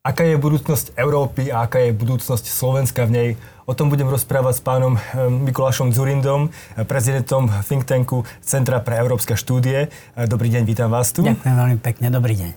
Aká 0.00 0.24
je 0.24 0.40
budúcnosť 0.40 0.96
Európy 0.96 1.52
a 1.52 1.68
aká 1.68 1.84
je 1.84 1.92
budúcnosť 1.92 2.48
Slovenska 2.48 3.04
v 3.04 3.12
nej? 3.12 3.30
O 3.68 3.76
tom 3.76 3.92
budem 3.92 4.08
rozprávať 4.08 4.56
s 4.56 4.62
pánom 4.64 4.96
eh, 4.96 5.28
Mikulášom 5.28 5.92
Zurindom, 5.92 6.48
prezidentom 6.88 7.52
think 7.68 7.84
tanku 7.84 8.24
Centra 8.40 8.80
pre 8.80 8.96
európske 8.96 9.36
štúdie. 9.36 9.92
Eh, 9.92 10.24
dobrý 10.24 10.48
deň, 10.56 10.64
vítam 10.64 10.88
vás 10.88 11.12
tu. 11.12 11.20
Ďakujem 11.20 11.52
veľmi 11.52 11.78
pekne, 11.84 12.08
dobrý 12.08 12.32
deň. 12.32 12.50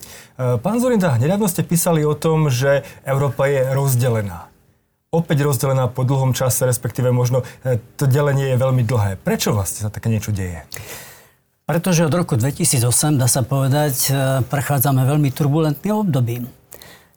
Pán 0.64 0.80
Zurinda, 0.80 1.20
nedávno 1.20 1.52
ste 1.52 1.68
písali 1.68 2.08
o 2.08 2.16
tom, 2.16 2.48
že 2.48 2.88
Európa 3.04 3.52
je 3.52 3.76
rozdelená. 3.76 4.48
Opäť 5.12 5.44
rozdelená 5.44 5.92
po 5.92 6.08
dlhom 6.08 6.32
čase, 6.32 6.64
respektíve 6.64 7.12
možno 7.12 7.44
to 8.00 8.08
delenie 8.08 8.56
je 8.56 8.58
veľmi 8.64 8.88
dlhé. 8.88 9.20
Prečo 9.20 9.52
vlastne 9.52 9.84
sa 9.84 9.90
také 9.92 10.08
niečo 10.08 10.32
deje? 10.32 10.64
Pretože 11.68 12.08
od 12.08 12.14
roku 12.16 12.40
2008, 12.40 13.20
dá 13.20 13.28
sa 13.28 13.44
povedať, 13.44 14.16
prechádzame 14.48 15.04
veľmi 15.04 15.28
turbulentným 15.36 16.08
obdobím 16.08 16.63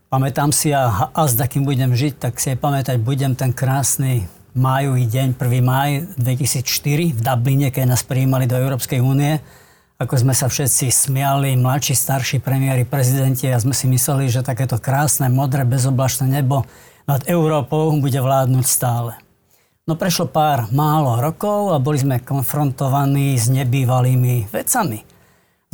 Pamätám 0.07 0.55
si 0.55 0.71
a, 0.71 1.11
a 1.11 1.23
s 1.27 1.35
takým 1.35 1.67
budem 1.67 1.91
žiť, 1.91 2.23
tak 2.23 2.39
si 2.39 2.55
aj 2.55 2.63
pamätať 2.63 3.03
budem 3.03 3.35
ten 3.35 3.51
krásny 3.51 4.31
májový 4.55 5.03
deň, 5.03 5.35
1. 5.35 5.59
máj 5.67 6.07
2004 6.15 7.11
v 7.11 7.21
Dubline, 7.27 7.75
keď 7.75 7.91
nás 7.91 8.07
prijímali 8.07 8.47
do 8.47 8.55
Európskej 8.55 9.03
únie. 9.03 9.43
Ako 9.99 10.15
sme 10.23 10.31
sa 10.31 10.47
všetci 10.47 10.95
smiali, 10.95 11.59
mladší, 11.59 11.99
starší 11.99 12.39
premiéry, 12.39 12.87
prezidenti 12.87 13.51
a 13.51 13.59
sme 13.59 13.75
si 13.75 13.91
mysleli, 13.91 14.31
že 14.31 14.47
takéto 14.47 14.79
krásne, 14.79 15.27
modré, 15.27 15.67
bezoblačné 15.67 16.39
nebo 16.39 16.63
nad 17.11 17.27
Európou 17.27 17.91
bude 17.99 18.23
vládnuť 18.23 18.63
stále. 18.63 19.19
No 19.91 19.99
prešlo 19.99 20.31
pár 20.31 20.71
málo 20.71 21.19
rokov 21.19 21.75
a 21.75 21.83
boli 21.83 21.99
sme 21.99 22.23
konfrontovaní 22.23 23.35
s 23.35 23.51
nebývalými 23.51 24.55
vecami. 24.55 25.03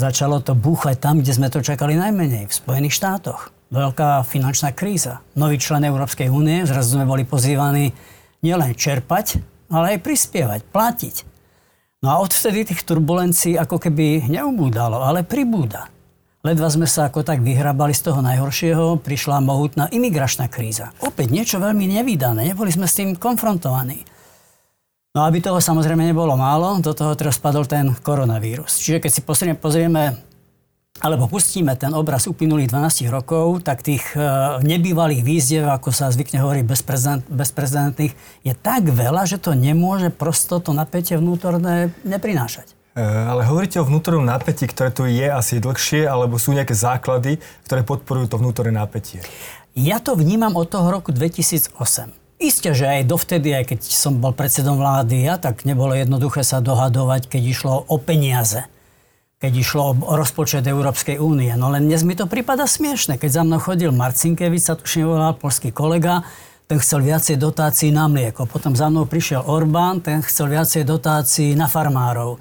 Začalo 0.01 0.41
to 0.41 0.57
búchať 0.57 0.97
tam, 1.05 1.21
kde 1.21 1.37
sme 1.37 1.53
to 1.53 1.61
čakali 1.61 2.01
najmenej, 2.01 2.49
v 2.49 2.57
Spojených 2.57 2.97
štátoch 2.97 3.53
veľká 3.73 4.21
finančná 4.29 4.77
kríza. 4.77 5.25
Nový 5.33 5.57
člen 5.57 5.89
Európskej 5.89 6.29
únie, 6.29 6.69
zrazu 6.69 7.01
sme 7.01 7.09
boli 7.09 7.25
pozývaní 7.25 7.97
nielen 8.45 8.77
čerpať, 8.77 9.41
ale 9.73 9.97
aj 9.97 10.05
prispievať, 10.05 10.61
platiť. 10.69 11.17
No 12.05 12.13
a 12.13 12.21
odvtedy 12.21 12.69
tých 12.69 12.85
turbulencií 12.85 13.57
ako 13.57 13.81
keby 13.81 14.29
neubúdalo, 14.29 15.01
ale 15.01 15.25
pribúda. 15.25 15.89
Ledva 16.43 16.67
sme 16.67 16.91
sa 16.91 17.07
ako 17.07 17.23
tak 17.23 17.39
vyhrabali 17.39 17.95
z 17.95 18.11
toho 18.11 18.19
najhoršieho, 18.19 18.99
prišla 18.99 19.39
mohutná 19.39 19.87
imigračná 19.95 20.51
kríza. 20.51 20.91
Opäť 20.99 21.31
niečo 21.31 21.63
veľmi 21.63 21.87
nevydané, 21.87 22.51
neboli 22.51 22.75
sme 22.75 22.91
s 22.91 22.99
tým 22.99 23.15
konfrontovaní. 23.15 24.03
No 25.15 25.23
aby 25.23 25.39
toho 25.39 25.63
samozrejme 25.63 26.03
nebolo 26.03 26.35
málo, 26.35 26.83
do 26.83 26.91
toho 26.91 27.15
teraz 27.15 27.39
spadol 27.39 27.69
ten 27.71 27.95
koronavírus. 27.95 28.83
Čiže 28.83 28.99
keď 28.99 29.11
si 29.15 29.21
pozrieme, 29.23 29.55
pozrieme 29.55 30.03
alebo 31.03 31.27
pustíme 31.27 31.75
ten 31.75 31.91
obraz 31.99 32.31
uplynulých 32.31 32.71
12 32.71 33.11
rokov, 33.11 33.67
tak 33.67 33.83
tých 33.83 34.15
e, 34.15 34.23
nebývalých 34.63 35.27
výzdev, 35.27 35.67
ako 35.67 35.91
sa 35.91 36.15
zvykne 36.15 36.39
hovoriť 36.39 36.63
bezprezident, 36.63 37.27
bezprezidentných, 37.27 38.15
je 38.47 38.55
tak 38.55 38.87
veľa, 38.87 39.27
že 39.27 39.43
to 39.43 39.59
nemôže 39.59 40.15
prosto 40.15 40.63
to 40.63 40.71
napätie 40.71 41.19
vnútorné 41.19 41.91
neprinášať. 42.07 42.79
E, 42.95 43.03
ale 43.03 43.43
hovoríte 43.43 43.83
o 43.83 43.89
vnútornom 43.89 44.23
napätí, 44.23 44.71
ktoré 44.71 44.95
tu 44.95 45.03
je 45.11 45.27
asi 45.27 45.59
dlhšie, 45.59 46.07
alebo 46.07 46.39
sú 46.39 46.55
nejaké 46.55 46.79
základy, 46.79 47.43
ktoré 47.67 47.83
podporujú 47.83 48.31
to 48.31 48.37
vnútorné 48.39 48.71
napätie? 48.71 49.19
Ja 49.75 49.99
to 49.99 50.15
vnímam 50.15 50.55
od 50.55 50.71
toho 50.71 50.87
roku 50.87 51.11
2008. 51.11 51.75
Isté, 52.43 52.75
že 52.75 52.87
aj 52.87 53.11
dovtedy, 53.11 53.55
aj 53.55 53.75
keď 53.75 53.81
som 53.87 54.19
bol 54.19 54.35
predsedom 54.35 54.79
vlády, 54.79 55.27
ja, 55.27 55.39
tak 55.39 55.67
nebolo 55.67 55.95
jednoduché 55.99 56.47
sa 56.47 56.63
dohadovať, 56.63 57.27
keď 57.27 57.43
išlo 57.43 57.75
o 57.91 57.97
peniaze 57.99 58.67
keď 59.43 59.53
išlo 59.59 59.99
o 60.07 60.15
rozpočet 60.15 60.63
Európskej 60.63 61.19
únie. 61.19 61.51
No 61.59 61.67
len 61.75 61.91
dnes 61.91 62.07
mi 62.07 62.15
to 62.15 62.31
prípada 62.31 62.63
smiešne. 62.63 63.19
Keď 63.19 63.31
za 63.31 63.43
mnou 63.43 63.59
chodil 63.59 63.91
Marcinkevič, 63.91 64.71
sa 64.71 64.79
tuším 64.79 65.11
volal 65.11 65.35
polský 65.35 65.75
kolega, 65.75 66.23
ten 66.71 66.79
chcel 66.79 67.03
viacej 67.03 67.43
dotácií 67.43 67.91
na 67.91 68.07
mlieko. 68.07 68.47
Potom 68.47 68.79
za 68.79 68.87
mnou 68.87 69.03
prišiel 69.03 69.43
Orbán, 69.43 69.99
ten 69.99 70.23
chcel 70.23 70.47
viacej 70.47 70.87
dotácií 70.87 71.59
na 71.59 71.67
farmárov. 71.67 72.39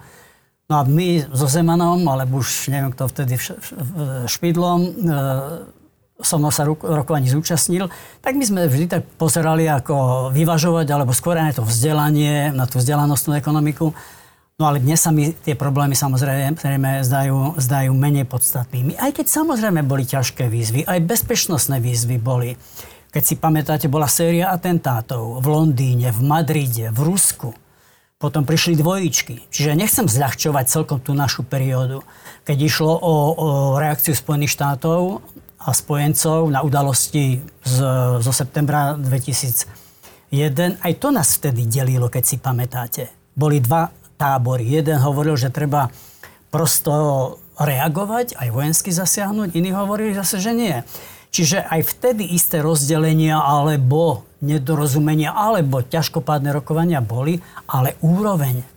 No 0.70 0.74
a 0.78 0.86
my 0.86 1.25
so 1.34 1.50
Zemanom, 1.50 2.06
alebo 2.06 2.38
už 2.38 2.70
neviem 2.70 2.94
kto 2.94 3.09
vtedy 3.09 3.34
Špidlom, 4.30 4.80
e, 4.86 4.90
som 6.22 6.38
sa 6.54 6.70
rokovaní 6.70 7.34
zúčastnil, 7.34 7.90
tak 8.22 8.38
my 8.38 8.46
sme 8.46 8.70
vždy 8.70 8.86
tak 8.86 9.04
pozerali, 9.18 9.66
ako 9.66 10.30
vyvažovať, 10.30 10.86
alebo 10.94 11.18
skôr 11.18 11.34
na 11.34 11.50
to 11.50 11.66
vzdelanie, 11.66 12.54
na 12.54 12.70
tú 12.70 12.78
vzdelanostnú 12.78 13.42
ekonomiku. 13.42 13.90
No 14.62 14.70
ale 14.70 14.78
dnes 14.78 15.02
sa 15.02 15.10
mi 15.10 15.34
tie 15.34 15.58
problémy 15.58 15.98
samozrejme 15.98 17.02
zdajú, 17.02 17.58
zdajú 17.58 17.98
menej 17.98 18.30
podstatnými. 18.30 18.94
Aj 18.94 19.10
keď 19.10 19.26
samozrejme 19.26 19.82
boli 19.82 20.06
ťažké 20.06 20.46
výzvy, 20.46 20.86
aj 20.86 21.02
bezpečnostné 21.02 21.82
výzvy 21.82 22.22
boli. 22.22 22.54
Keď 23.10 23.24
si 23.26 23.42
pamätáte, 23.42 23.90
bola 23.90 24.06
séria 24.06 24.54
atentátov 24.54 25.42
v 25.42 25.50
Londýne, 25.50 26.14
v 26.14 26.22
Madride, 26.22 26.94
v 26.94 27.00
Rusku. 27.02 27.58
Potom 28.22 28.46
prišli 28.46 28.78
dvojičky. 28.78 29.50
Čiže 29.50 29.74
nechcem 29.74 30.06
zľahčovať 30.06 30.70
celkom 30.70 31.02
tú 31.02 31.18
našu 31.18 31.42
periódu. 31.42 32.06
Keď 32.46 32.58
išlo 32.62 32.94
o, 33.02 33.14
o 33.34 33.48
reakciu 33.82 34.14
Spojených 34.14 34.62
štátov 34.62 35.26
a 35.58 35.74
spojencov 35.74 36.54
na 36.54 36.62
udalosti 36.62 37.42
z, 37.66 37.76
zo 38.22 38.30
septembra 38.30 38.94
2001, 38.94 39.66
aj 40.86 40.94
to 41.02 41.10
nás 41.10 41.42
vtedy 41.42 41.66
delilo, 41.66 42.14
keď 42.14 42.24
si 42.30 42.38
pamätáte. 42.38 43.10
Boli 43.34 43.58
dva 43.58 43.90
tábory. 44.22 44.70
Jeden 44.70 45.02
hovoril, 45.02 45.34
že 45.34 45.50
treba 45.50 45.90
prosto 46.54 46.94
reagovať, 47.58 48.38
aj 48.38 48.50
vojensky 48.54 48.94
zasiahnuť, 48.94 49.58
iní 49.58 49.74
hovorili 49.74 50.14
zase, 50.14 50.38
že 50.38 50.54
nie. 50.54 50.78
Čiže 51.32 51.64
aj 51.64 51.82
vtedy 51.96 52.28
isté 52.36 52.60
rozdelenia 52.60 53.40
alebo 53.40 54.28
nedorozumenia 54.44 55.31
alebo 55.31 55.80
ťažkopádne 55.80 56.52
rokovania 56.52 57.00
boli, 57.00 57.40
ale 57.72 57.96
úroveň 58.04 58.68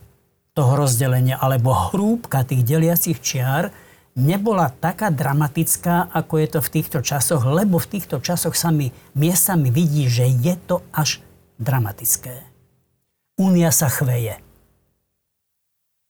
toho 0.55 0.79
rozdelenia 0.79 1.35
alebo 1.43 1.75
hrúbka 1.75 2.47
tých 2.47 2.63
deliacich 2.63 3.19
čiar 3.19 3.75
nebola 4.15 4.71
taká 4.71 5.11
dramatická, 5.11 6.15
ako 6.15 6.35
je 6.39 6.49
to 6.55 6.61
v 6.63 6.73
týchto 6.79 6.99
časoch, 7.03 7.43
lebo 7.43 7.83
v 7.83 7.91
týchto 7.99 8.23
časoch 8.23 8.55
sa 8.55 8.71
mi 8.71 8.95
miestami 9.19 9.75
vidí, 9.75 10.07
že 10.07 10.31
je 10.31 10.55
to 10.55 10.87
až 10.95 11.19
dramatické. 11.59 12.39
Únia 13.35 13.75
sa 13.75 13.91
chveje. 13.91 14.44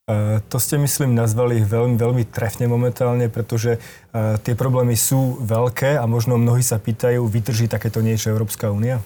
Uh, 0.05 0.45
to 0.53 0.61
ste, 0.61 0.77
myslím, 0.77 1.17
nazvali 1.17 1.65
veľmi, 1.65 1.97
veľmi 1.97 2.29
trefne 2.29 2.69
momentálne, 2.69 3.33
pretože 3.33 3.81
uh, 3.81 4.37
tie 4.37 4.53
problémy 4.53 4.93
sú 4.93 5.41
veľké 5.41 5.97
a 5.97 6.05
možno 6.05 6.37
mnohí 6.37 6.61
sa 6.61 6.77
pýtajú, 6.77 7.25
vydrží 7.25 7.73
takéto 7.73 8.05
niečo 8.05 8.29
Európska 8.29 8.69
únia? 8.69 9.01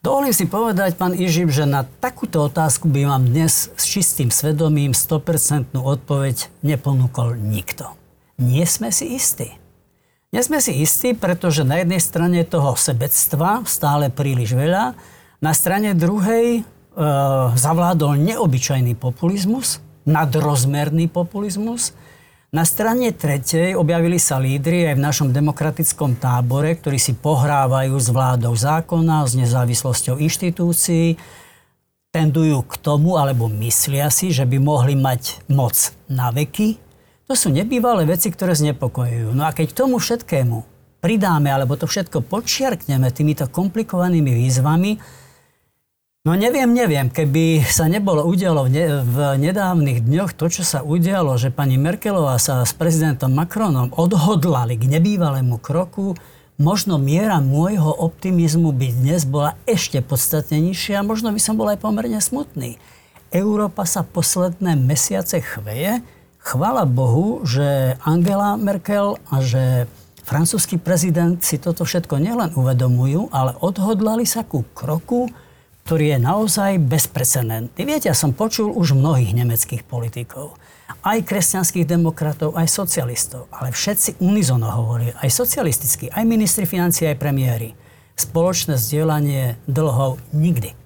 Dovolím 0.00 0.32
si 0.32 0.48
povedať, 0.48 0.96
pán 0.96 1.12
Ižib, 1.12 1.52
že 1.52 1.68
na 1.68 1.84
takúto 1.84 2.48
otázku 2.48 2.88
by 2.88 3.04
vám 3.04 3.28
dnes 3.28 3.68
s 3.76 3.84
čistým 3.84 4.32
svedomím 4.32 4.96
100% 4.96 5.76
odpoveď 5.76 6.48
neponúkol 6.64 7.36
nikto. 7.36 7.92
Nie 8.40 8.64
sme 8.64 8.96
si 8.96 9.12
istí. 9.12 9.52
Nie 10.32 10.40
sme 10.40 10.64
si 10.64 10.80
istí, 10.80 11.12
pretože 11.12 11.68
na 11.68 11.84
jednej 11.84 12.00
strane 12.00 12.40
toho 12.48 12.72
sebectva 12.72 13.60
stále 13.68 14.08
príliš 14.08 14.56
veľa, 14.56 14.96
na 15.44 15.52
strane 15.52 15.92
druhej 15.92 16.46
e, 16.56 16.62
zavládol 17.60 18.16
neobyčajný 18.16 18.96
populizmus, 18.96 19.84
nadrozmerný 20.10 21.06
populizmus. 21.06 21.94
Na 22.50 22.66
strane 22.66 23.14
tretej 23.14 23.78
objavili 23.78 24.18
sa 24.18 24.42
lídry 24.42 24.90
aj 24.90 24.98
v 24.98 25.04
našom 25.06 25.28
demokratickom 25.30 26.18
tábore, 26.18 26.74
ktorí 26.74 26.98
si 26.98 27.14
pohrávajú 27.14 27.94
s 27.94 28.10
vládou 28.10 28.58
zákona, 28.58 29.22
s 29.22 29.38
nezávislosťou 29.38 30.18
inštitúcií, 30.18 31.14
tendujú 32.10 32.66
k 32.66 32.74
tomu, 32.82 33.14
alebo 33.14 33.46
myslia 33.46 34.10
si, 34.10 34.34
že 34.34 34.42
by 34.42 34.58
mohli 34.58 34.98
mať 34.98 35.46
moc 35.46 35.94
na 36.10 36.34
veky. 36.34 36.74
To 37.30 37.38
sú 37.38 37.54
nebývalé 37.54 38.02
veci, 38.02 38.34
ktoré 38.34 38.58
znepokojujú. 38.58 39.30
No 39.30 39.46
a 39.46 39.54
keď 39.54 39.86
tomu 39.86 40.02
všetkému 40.02 40.66
pridáme, 40.98 41.54
alebo 41.54 41.78
to 41.78 41.86
všetko 41.86 42.26
podčiarkneme 42.26 43.14
týmito 43.14 43.46
komplikovanými 43.46 44.34
výzvami, 44.34 44.98
No 46.20 46.36
neviem, 46.36 46.68
neviem. 46.68 47.08
Keby 47.08 47.64
sa 47.64 47.88
nebolo 47.88 48.28
udialo 48.28 48.68
v, 48.68 48.70
ne, 48.76 48.86
v 49.00 49.16
nedávnych 49.40 50.04
dňoch 50.04 50.36
to, 50.36 50.52
čo 50.52 50.68
sa 50.68 50.84
udialo, 50.84 51.40
že 51.40 51.48
pani 51.48 51.80
Merkelová 51.80 52.36
sa 52.36 52.60
s 52.60 52.76
prezidentom 52.76 53.32
Macronom 53.32 53.88
odhodlali 53.96 54.76
k 54.76 54.84
nebývalému 54.84 55.56
kroku, 55.56 56.12
možno 56.60 57.00
miera 57.00 57.40
môjho 57.40 57.88
optimizmu 57.88 58.68
by 58.68 59.00
dnes 59.00 59.24
bola 59.24 59.56
ešte 59.64 60.04
podstatne 60.04 60.60
nižšia 60.60 61.00
a 61.00 61.08
možno 61.08 61.32
by 61.32 61.40
som 61.40 61.56
bol 61.56 61.72
aj 61.72 61.80
pomerne 61.80 62.20
smutný. 62.20 62.76
Európa 63.32 63.88
sa 63.88 64.04
posledné 64.04 64.76
mesiace 64.76 65.40
chveje. 65.40 66.04
Chvala 66.36 66.84
Bohu, 66.84 67.48
že 67.48 67.96
Angela 68.04 68.60
Merkel 68.60 69.16
a 69.32 69.40
že 69.40 69.88
francúzsky 70.28 70.76
prezident 70.76 71.40
si 71.40 71.56
toto 71.56 71.88
všetko 71.88 72.20
nielen 72.20 72.52
uvedomujú, 72.52 73.32
ale 73.32 73.56
odhodlali 73.56 74.28
sa 74.28 74.44
ku 74.44 74.68
kroku, 74.76 75.32
ktorý 75.90 76.14
je 76.14 76.22
naozaj 76.22 76.78
bezprecedentný. 76.86 77.82
Viete, 77.82 78.06
ja 78.06 78.14
som 78.14 78.30
počul 78.30 78.70
už 78.70 78.94
mnohých 78.94 79.34
nemeckých 79.34 79.82
politikov. 79.82 80.54
aj 81.02 81.26
kresťanských 81.26 81.82
demokratov, 81.82 82.54
aj 82.54 82.70
socialistov. 82.70 83.50
Ale 83.50 83.74
všetci 83.74 84.22
unizono 84.22 84.70
hovorili, 84.70 85.10
aj 85.18 85.34
socialistickí, 85.34 86.14
aj 86.14 86.22
ministri 86.22 86.62
financí, 86.62 87.10
aj 87.10 87.18
premiéry. 87.18 87.74
Spoločné 88.14 88.78
zdieľanie 88.78 89.58
dlhov 89.66 90.22
nikdy. 90.30 90.78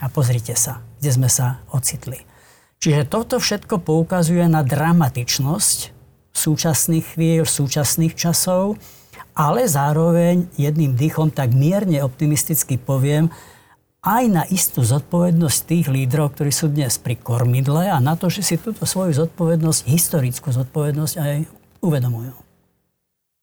A 0.00 0.08
pozrite 0.08 0.56
sa, 0.56 0.80
kde 0.96 1.12
sme 1.12 1.28
sa 1.28 1.60
ocitli. 1.76 2.24
Čiže 2.80 3.12
toto 3.12 3.36
všetko 3.36 3.84
poukazuje 3.84 4.48
na 4.48 4.64
dramatičnosť 4.64 5.92
súčasných 6.32 7.04
chvíľ, 7.12 7.44
súčasných 7.44 8.16
časov, 8.16 8.80
ale 9.36 9.68
zároveň 9.68 10.48
jedným 10.56 10.96
dýchom 10.96 11.28
tak 11.28 11.52
mierne 11.52 12.00
optimisticky 12.00 12.80
poviem, 12.80 13.28
aj 14.06 14.24
na 14.30 14.42
istú 14.46 14.86
zodpovednosť 14.86 15.58
tých 15.66 15.86
lídrov, 15.90 16.38
ktorí 16.38 16.54
sú 16.54 16.70
dnes 16.70 16.94
pri 16.94 17.18
kormidle 17.18 17.90
a 17.90 17.98
na 17.98 18.14
to, 18.14 18.30
že 18.30 18.46
si 18.46 18.54
túto 18.54 18.86
svoju 18.86 19.26
zodpovednosť, 19.26 19.82
historickú 19.90 20.54
zodpovednosť 20.54 21.14
aj 21.18 21.34
uvedomujú. 21.82 22.30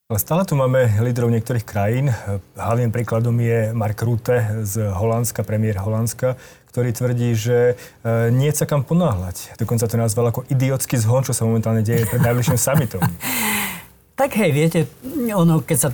Ale 0.07 0.19
stále 0.23 0.47
tu 0.47 0.55
máme 0.55 0.87
lídrov 1.03 1.27
niektorých 1.35 1.67
krajín. 1.67 2.15
Hlavným 2.55 2.95
príkladom 2.95 3.35
je 3.43 3.75
Mark 3.75 3.99
Rutte 4.07 4.63
z 4.63 4.87
Holandska, 4.87 5.43
premiér 5.43 5.83
Holandska, 5.83 6.39
ktorý 6.71 6.95
tvrdí, 6.95 7.35
že 7.35 7.75
e, 8.03 8.31
nie 8.31 8.51
sa 8.55 8.63
kam 8.63 8.87
ponáhľať. 8.87 9.59
Dokonca 9.59 9.83
to 9.83 9.99
nazval 9.99 10.31
ako 10.31 10.47
idiotský 10.47 10.95
zhon, 10.95 11.27
čo 11.27 11.35
sa 11.35 11.43
momentálne 11.43 11.83
deje 11.83 12.07
pred 12.07 12.23
najbližším 12.23 12.59
summitom. 12.59 13.01
tak 14.19 14.31
hej, 14.39 14.51
viete, 14.55 14.79
ono, 15.33 15.59
keď 15.59 15.77
sa 15.77 15.89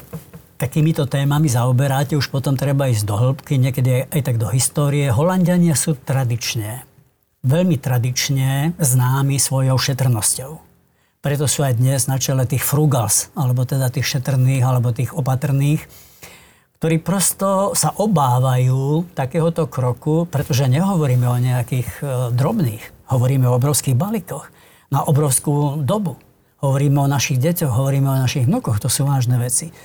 takýmito 0.60 1.08
témami 1.08 1.48
zaoberáte, 1.48 2.20
už 2.20 2.28
potom 2.28 2.60
treba 2.60 2.92
ísť 2.92 3.08
do 3.08 3.16
hĺbky, 3.16 3.56
niekedy 3.56 4.12
aj 4.12 4.22
tak 4.28 4.36
do 4.36 4.52
histórie. 4.52 5.08
Holandiania 5.08 5.74
sú 5.80 5.96
tradične, 5.96 6.84
veľmi 7.48 7.80
tradične 7.80 8.76
známi 8.76 9.40
svojou 9.40 9.80
šetrnosťou. 9.80 10.52
Preto 11.24 11.48
sú 11.48 11.64
aj 11.64 11.80
dnes 11.80 12.12
na 12.12 12.20
čele 12.20 12.44
tých 12.44 12.68
frugals, 12.68 13.32
alebo 13.40 13.64
teda 13.64 13.88
tých 13.88 14.20
šetrných, 14.20 14.64
alebo 14.64 14.92
tých 14.92 15.16
opatrných, 15.16 15.88
ktorí 16.80 17.04
prosto 17.04 17.76
sa 17.76 17.92
obávajú 17.96 19.12
takéhoto 19.16 19.68
kroku, 19.68 20.28
pretože 20.28 20.68
nehovoríme 20.72 21.28
o 21.28 21.36
nejakých 21.36 21.90
e, 22.00 22.04
drobných, 22.32 23.12
hovoríme 23.12 23.52
o 23.52 23.60
obrovských 23.60 24.00
balíkoch 24.00 24.48
na 24.88 25.04
obrovskú 25.04 25.84
dobu. 25.84 26.16
Hovoríme 26.64 27.04
o 27.04 27.12
našich 27.12 27.40
deťoch, 27.40 27.72
hovoríme 27.72 28.08
o 28.08 28.20
našich 28.24 28.48
vnukoch, 28.48 28.80
to 28.80 28.88
sú 28.88 29.04
vážne 29.04 29.36
veci. 29.40 29.76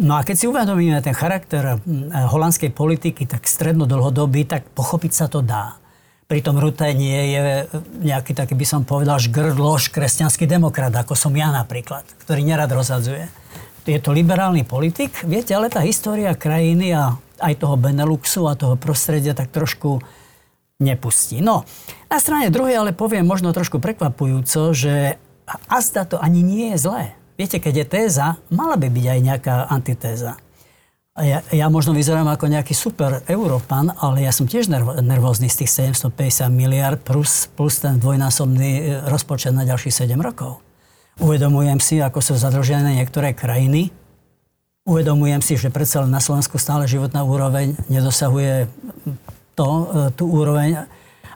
No 0.00 0.16
a 0.16 0.24
keď 0.24 0.36
si 0.40 0.48
uvedomíme 0.48 0.96
ten 1.04 1.12
charakter 1.12 1.76
holandskej 2.10 2.72
politiky, 2.72 3.28
tak 3.28 3.44
stredno 3.44 3.84
dlhodobý, 3.84 4.48
tak 4.48 4.64
pochopiť 4.72 5.12
sa 5.12 5.28
to 5.28 5.44
dá. 5.44 5.76
Pritom 6.24 6.56
Rutte 6.56 6.88
nie 6.96 7.36
je 7.36 7.68
nejaký 8.00 8.32
taký, 8.32 8.56
by 8.56 8.64
som 8.64 8.88
povedal, 8.88 9.20
žgrdlož 9.20 9.92
kresťanský 9.92 10.48
demokrat, 10.48 10.96
ako 10.96 11.12
som 11.12 11.36
ja 11.36 11.52
napríklad, 11.52 12.08
ktorý 12.24 12.40
nerad 12.48 12.72
rozhadzuje. 12.72 13.28
Je 13.84 14.00
to 14.00 14.16
liberálny 14.16 14.64
politik, 14.64 15.20
viete, 15.28 15.52
ale 15.52 15.68
tá 15.68 15.84
história 15.84 16.32
krajiny 16.32 16.96
a 16.96 17.20
aj 17.44 17.60
toho 17.60 17.76
Beneluxu 17.76 18.48
a 18.48 18.56
toho 18.56 18.80
prostredia 18.80 19.36
tak 19.36 19.52
trošku 19.52 20.00
nepustí. 20.80 21.44
No, 21.44 21.68
na 22.08 22.16
strane 22.16 22.48
druhej 22.48 22.80
ale 22.80 22.96
poviem 22.96 23.28
možno 23.28 23.52
trošku 23.52 23.84
prekvapujúco, 23.84 24.72
že 24.72 25.20
azda 25.68 26.08
to 26.08 26.16
ani 26.16 26.40
nie 26.40 26.72
je 26.72 26.78
zlé. 26.80 27.12
Viete, 27.34 27.58
keď 27.58 27.74
je 27.82 27.86
téza, 27.86 28.26
mala 28.54 28.78
by 28.78 28.86
byť 28.86 29.06
aj 29.10 29.20
nejaká 29.20 29.54
antitéza. 29.66 30.38
Ja, 31.14 31.46
ja 31.54 31.66
možno 31.70 31.94
vyzerám 31.94 32.26
ako 32.26 32.50
nejaký 32.50 32.74
super 32.74 33.22
Európan, 33.30 33.94
ale 34.02 34.26
ja 34.26 34.34
som 34.34 34.50
tiež 34.50 34.66
nerv, 34.66 34.98
nervózny 34.98 35.46
z 35.46 35.62
tých 35.62 35.94
750 35.94 36.50
miliard 36.50 36.98
plus, 36.98 37.46
plus 37.54 37.78
ten 37.78 38.02
dvojnásobný 38.02 38.70
e, 38.74 38.82
rozpočet 39.06 39.54
na 39.54 39.62
ďalších 39.62 40.10
7 40.10 40.18
rokov. 40.18 40.58
Uvedomujem 41.22 41.78
si, 41.78 42.02
ako 42.02 42.18
sú 42.18 42.34
zadlžené 42.34 42.98
niektoré 42.98 43.30
krajiny. 43.30 43.94
Uvedomujem 44.90 45.38
si, 45.38 45.54
že 45.54 45.70
predsa 45.70 46.02
na 46.02 46.18
Slovensku 46.18 46.58
stále 46.58 46.90
životná 46.90 47.22
úroveň 47.22 47.78
nedosahuje 47.86 48.66
to, 49.54 49.68
e, 49.70 49.84
tú 50.18 50.26
úroveň, 50.26 50.82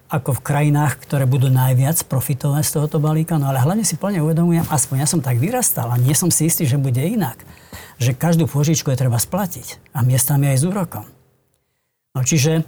ako 0.08 0.40
v 0.40 0.44
krajinách, 0.44 1.04
ktoré 1.04 1.28
budú 1.28 1.52
najviac 1.52 2.00
profitovať 2.08 2.64
z 2.64 2.72
tohoto 2.80 2.96
balíka. 2.96 3.36
No 3.36 3.52
ale 3.52 3.60
hlavne 3.60 3.84
si 3.84 4.00
plne 4.00 4.24
uvedomujem, 4.24 4.64
aspoň 4.72 5.04
ja 5.04 5.08
som 5.08 5.20
tak 5.20 5.36
vyrastal 5.36 5.92
a 5.92 6.00
nie 6.00 6.16
som 6.16 6.32
si 6.32 6.48
istý, 6.48 6.64
že 6.64 6.80
bude 6.80 7.00
inak, 7.00 7.36
že 8.00 8.16
každú 8.16 8.48
požičku 8.48 8.88
je 8.88 9.00
treba 9.00 9.20
splatiť 9.20 9.92
a 9.92 10.00
miestami 10.00 10.48
aj 10.48 10.58
s 10.60 10.64
úrokom. 10.64 11.04
No 12.16 12.24
čiže 12.24 12.64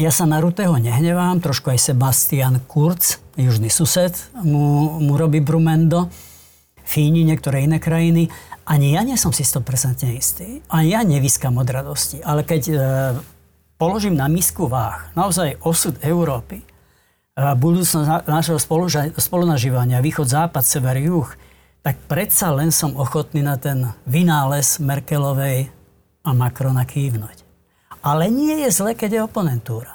ja 0.00 0.10
sa 0.10 0.24
na 0.24 0.40
Rutého 0.40 0.74
nehnevám, 0.74 1.38
trošku 1.44 1.70
aj 1.70 1.92
Sebastian 1.92 2.58
Kurz, 2.64 3.20
južný 3.36 3.68
sused, 3.68 4.16
mu, 4.40 4.98
mu 4.98 5.14
robí 5.20 5.38
Brumendo, 5.44 6.08
Fíni, 6.84 7.24
niektoré 7.24 7.64
iné 7.64 7.80
krajiny. 7.80 8.28
Ani 8.68 8.92
ja 8.92 9.00
nie 9.00 9.16
som 9.16 9.32
si 9.32 9.40
100% 9.40 10.04
istý. 10.12 10.60
Ani 10.68 10.92
ja 10.92 11.00
nevyskam 11.00 11.56
od 11.56 11.68
radosti. 11.68 12.20
Ale 12.20 12.44
keď 12.44 12.62
e, 12.68 12.76
položím 13.78 14.14
na 14.16 14.30
misku 14.30 14.66
váh 14.70 15.10
naozaj 15.18 15.58
osud 15.62 15.98
Európy, 16.00 16.62
budúcnosť 17.34 18.30
našeho 18.30 18.58
spolunažívania, 19.18 19.98
východ, 19.98 20.30
západ, 20.30 20.62
sever, 20.62 21.02
juh, 21.02 21.26
tak 21.82 21.98
predsa 22.06 22.54
len 22.54 22.70
som 22.70 22.94
ochotný 22.94 23.42
na 23.42 23.58
ten 23.58 23.90
vynález 24.06 24.78
Merkelovej 24.78 25.68
a 26.24 26.30
Macrona 26.30 26.86
kývnuť. 26.86 27.42
Ale 28.00 28.30
nie 28.30 28.64
je 28.64 28.70
zle, 28.70 28.94
keď 28.94 29.10
je 29.10 29.20
oponentúra. 29.26 29.93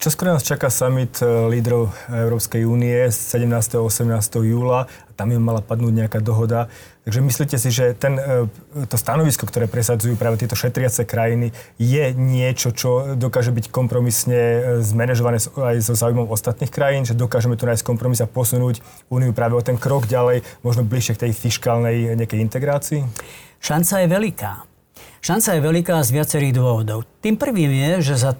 Čo 0.00 0.08
skoro 0.08 0.32
nás 0.32 0.48
čaká 0.48 0.72
summit 0.72 1.20
e, 1.20 1.28
lídrov 1.28 1.92
Európskej 2.08 2.64
únie 2.64 3.12
z 3.12 3.36
17. 3.36 3.76
a 3.76 3.84
18. 3.84 4.48
júla. 4.48 4.88
Tam 5.12 5.28
im 5.28 5.44
mala 5.44 5.60
padnúť 5.60 5.92
nejaká 5.92 6.24
dohoda. 6.24 6.72
Takže 7.04 7.20
myslíte 7.20 7.56
si, 7.60 7.68
že 7.68 7.92
ten, 7.92 8.16
e, 8.16 8.48
to 8.88 8.96
stanovisko, 8.96 9.44
ktoré 9.44 9.68
presadzujú 9.68 10.16
práve 10.16 10.40
tieto 10.40 10.56
šetriace 10.56 11.04
krajiny, 11.04 11.52
je 11.76 12.16
niečo, 12.16 12.72
čo 12.72 13.12
dokáže 13.12 13.52
byť 13.52 13.68
kompromisne 13.68 14.40
e, 14.40 14.60
zmanéžované 14.80 15.36
aj 15.36 15.84
so 15.84 15.92
záujmom 16.00 16.32
ostatných 16.32 16.72
krajín, 16.72 17.04
že 17.04 17.12
dokážeme 17.12 17.52
tu 17.60 17.68
nájsť 17.68 17.84
kompromis 17.84 18.24
a 18.24 18.32
posunúť 18.32 18.80
úniu 19.12 19.36
práve 19.36 19.52
o 19.52 19.60
ten 19.60 19.76
krok 19.76 20.08
ďalej, 20.08 20.48
možno 20.64 20.80
bližšie 20.80 21.20
k 21.20 21.28
tej 21.28 21.32
fiskálnej 21.36 22.16
nejakej 22.16 22.40
integrácii? 22.40 23.04
Šanca 23.60 24.00
je 24.00 24.08
veľká. 24.16 24.52
Šanca 25.20 25.48
je 25.54 25.60
veľká 25.60 26.00
z 26.00 26.08
viacerých 26.08 26.56
dôvodov. 26.56 27.04
Tým 27.20 27.36
prvým 27.36 27.68
je, 27.68 28.16
že 28.16 28.16
za 28.16 28.32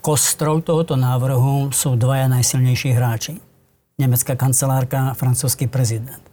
kostrou 0.00 0.64
tohoto 0.64 0.96
návrhu 0.96 1.68
sú 1.70 1.94
dvaja 1.94 2.26
najsilnejší 2.32 2.90
hráči. 2.96 3.36
Nemecká 4.00 4.32
kancelárka, 4.32 5.12
francúzsky 5.12 5.68
prezident. 5.68 6.24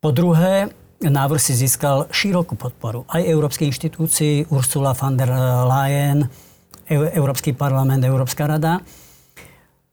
Po 0.00 0.10
druhé, 0.10 0.72
návrh 0.98 1.40
si 1.40 1.52
získal 1.52 2.08
širokú 2.08 2.56
podporu. 2.56 3.04
Aj 3.12 3.20
Európskej 3.20 3.68
inštitúcii, 3.68 4.48
Ursula 4.48 4.96
von 4.96 5.14
der 5.14 5.28
Leyen, 5.68 6.24
Európsky 6.88 7.52
parlament, 7.52 8.00
Európska 8.02 8.48
rada. 8.48 8.80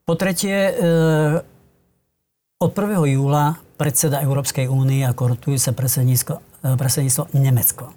Po 0.07 0.15
tretie, 0.15 0.57
eh, 0.73 1.35
od 2.59 2.71
1. 2.73 3.05
júla 3.05 3.59
predseda 3.77 4.23
Európskej 4.23 4.71
únie 4.71 5.03
ako 5.05 5.35
rotujúce 5.35 5.75
predsedníctvo, 5.75 6.35
eh, 6.39 6.75
predsedníctvo 6.79 7.23
Nemecko. 7.35 7.91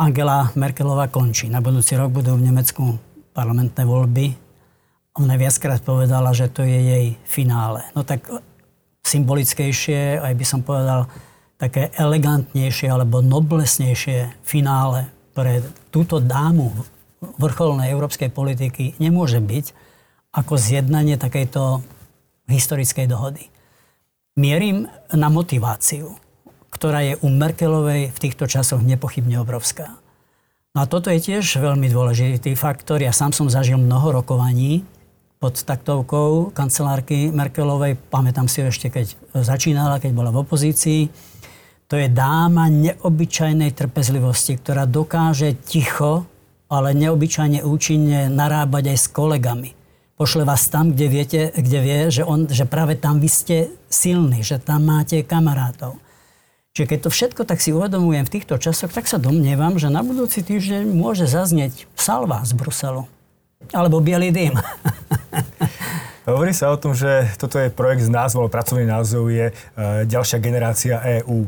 Angela 0.00 0.52
Merkelová 0.56 1.08
končí. 1.08 1.48
Na 1.48 1.64
budúci 1.64 1.96
rok 1.96 2.12
budú 2.12 2.36
v 2.36 2.52
Nemecku 2.52 3.00
parlamentné 3.32 3.84
voľby 3.84 4.45
ona 5.16 5.34
viackrát 5.40 5.80
povedala, 5.80 6.36
že 6.36 6.52
to 6.52 6.62
je 6.62 6.76
jej 6.76 7.06
finále. 7.24 7.84
No 7.96 8.04
tak 8.04 8.28
symbolickejšie, 9.00 10.20
aj 10.20 10.34
by 10.36 10.44
som 10.44 10.60
povedal, 10.60 11.08
také 11.56 11.88
elegantnejšie 11.96 12.92
alebo 12.92 13.24
noblesnejšie 13.24 14.44
finále 14.44 15.08
pre 15.32 15.64
túto 15.88 16.20
dámu 16.20 16.72
vrcholnej 17.40 17.92
európskej 17.96 18.28
politiky 18.28 18.96
nemôže 19.00 19.40
byť 19.40 19.72
ako 20.36 20.60
zjednanie 20.60 21.16
takejto 21.16 21.80
historickej 22.52 23.08
dohody. 23.08 23.48
Mierim 24.36 24.84
na 25.16 25.32
motiváciu, 25.32 26.12
ktorá 26.68 27.00
je 27.00 27.16
u 27.24 27.32
Merkelovej 27.32 28.12
v 28.12 28.18
týchto 28.20 28.44
časoch 28.44 28.84
nepochybne 28.84 29.40
obrovská. 29.40 29.96
No 30.76 30.84
a 30.84 30.86
toto 30.88 31.08
je 31.08 31.24
tiež 31.24 31.56
veľmi 31.56 31.88
dôležitý 31.88 32.52
faktor. 32.52 33.00
Ja 33.00 33.16
sám 33.16 33.32
som 33.32 33.48
zažil 33.48 33.80
mnoho 33.80 34.20
rokovaní 34.20 34.84
pod 35.36 35.60
taktovkou 35.62 36.50
kancelárky 36.56 37.28
Merkelovej. 37.28 38.00
Pamätám 38.08 38.48
si 38.48 38.64
ho 38.64 38.72
ešte, 38.72 38.88
keď 38.88 39.12
začínala, 39.36 40.00
keď 40.00 40.12
bola 40.16 40.32
v 40.32 40.40
opozícii. 40.42 41.12
To 41.86 41.94
je 41.94 42.10
dáma 42.10 42.66
neobyčajnej 42.66 43.70
trpezlivosti, 43.76 44.58
ktorá 44.58 44.90
dokáže 44.90 45.54
ticho, 45.54 46.26
ale 46.66 46.98
neobyčajne 46.98 47.62
účinne 47.62 48.26
narábať 48.26 48.96
aj 48.96 48.98
s 48.98 49.06
kolegami. 49.12 49.70
Pošle 50.16 50.48
vás 50.48 50.66
tam, 50.72 50.96
kde, 50.96 51.06
viete, 51.12 51.40
kde 51.52 51.78
vie, 51.84 51.98
že, 52.08 52.24
on, 52.24 52.48
že 52.48 52.64
práve 52.64 52.96
tam 52.96 53.20
vy 53.20 53.28
ste 53.28 53.56
silní, 53.92 54.40
že 54.40 54.56
tam 54.56 54.88
máte 54.88 55.20
kamarátov. 55.22 56.00
Čiže 56.72 56.88
keď 56.88 56.98
to 57.04 57.10
všetko 57.12 57.42
tak 57.44 57.60
si 57.60 57.72
uvedomujem 57.72 58.24
v 58.24 58.32
týchto 58.36 58.56
časoch, 58.56 58.92
tak 58.92 59.08
sa 59.08 59.20
domnievam, 59.20 59.76
že 59.76 59.92
na 59.92 60.00
budúci 60.00 60.40
týždeň 60.44 60.88
môže 60.88 61.28
zaznieť 61.28 61.88
salva 61.96 62.44
z 62.44 62.52
Bruselu. 62.56 63.08
Alebo 63.72 64.00
bielý 64.04 64.30
dým. 64.30 64.52
Hovorí 66.26 66.50
sa 66.50 66.74
o 66.74 66.80
tom, 66.80 66.90
že 66.90 67.30
toto 67.38 67.62
je 67.62 67.70
projekt 67.70 68.02
s 68.02 68.10
názvom, 68.10 68.50
pracovný 68.50 68.82
názov 68.82 69.30
je 69.30 69.54
Ďalšia 70.10 70.42
generácia 70.42 70.98
EÚ. 71.22 71.46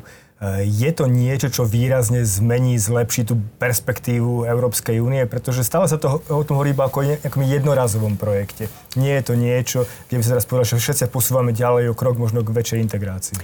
Je 0.62 0.90
to 0.94 1.10
niečo, 1.10 1.50
čo 1.50 1.66
výrazne 1.66 2.22
zmení, 2.22 2.78
zlepší 2.78 3.26
tú 3.26 3.42
perspektívu 3.58 4.46
Európskej 4.46 5.02
únie, 5.02 5.26
pretože 5.26 5.66
stále 5.66 5.90
sa 5.90 5.98
to 5.98 6.22
o 6.30 6.46
tom 6.46 6.62
hovorí 6.62 6.70
iba 6.70 6.86
ako 6.86 7.02
nejakom 7.02 7.42
jednorazovom 7.42 8.14
projekte. 8.14 8.70
Nie 8.94 9.18
je 9.18 9.24
to 9.26 9.34
niečo, 9.34 9.78
kde 10.06 10.14
by 10.14 10.22
sa 10.22 10.30
teraz 10.38 10.46
povedal, 10.46 10.66
že 10.70 10.78
všetci 10.78 11.10
posúvame 11.10 11.50
ďalej 11.50 11.90
o 11.90 11.98
krok 11.98 12.22
možno 12.22 12.46
k 12.46 12.54
väčšej 12.54 12.78
integrácii. 12.86 13.34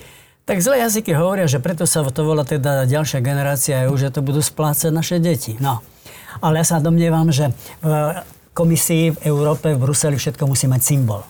Tak 0.47 0.63
zlé 0.63 0.87
jazyky 0.87 1.19
hovoria, 1.19 1.51
že 1.51 1.59
preto 1.59 1.83
sa 1.83 2.07
to 2.07 2.23
volá 2.23 2.47
teda 2.47 2.87
ďalšia 2.87 3.19
generácia 3.19 3.91
EU, 3.91 3.99
že 3.99 4.15
to 4.15 4.23
budú 4.23 4.39
splácať 4.39 4.95
naše 4.95 5.19
deti. 5.19 5.59
No. 5.59 5.83
Ale 6.39 6.63
ja 6.63 6.67
sa 6.69 6.79
domnievam, 6.79 7.35
že 7.35 7.51
v 7.83 8.23
komisii 8.55 9.19
v 9.19 9.19
Európe, 9.27 9.75
v 9.75 9.83
Bruseli 9.83 10.17
všetko 10.17 10.47
musí 10.47 10.71
mať 10.71 10.83
symbol 10.83 11.27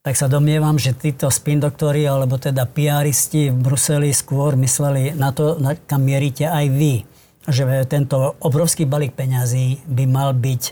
tak 0.00 0.16
sa 0.16 0.32
domnievam, 0.32 0.80
že 0.80 0.96
títo 0.96 1.28
spin 1.28 1.60
doktori 1.60 2.08
alebo 2.08 2.40
teda 2.40 2.64
PRisti 2.64 3.52
v 3.52 3.56
Bruseli 3.60 4.08
skôr 4.16 4.56
mysleli 4.56 5.12
na 5.12 5.28
to, 5.28 5.60
kam 5.84 6.08
mierite 6.08 6.48
aj 6.48 6.66
vy. 6.72 7.04
Že 7.44 7.84
tento 7.84 8.36
obrovský 8.40 8.88
balík 8.88 9.12
peňazí 9.12 9.84
by 9.84 10.04
mal 10.08 10.32
byť 10.32 10.62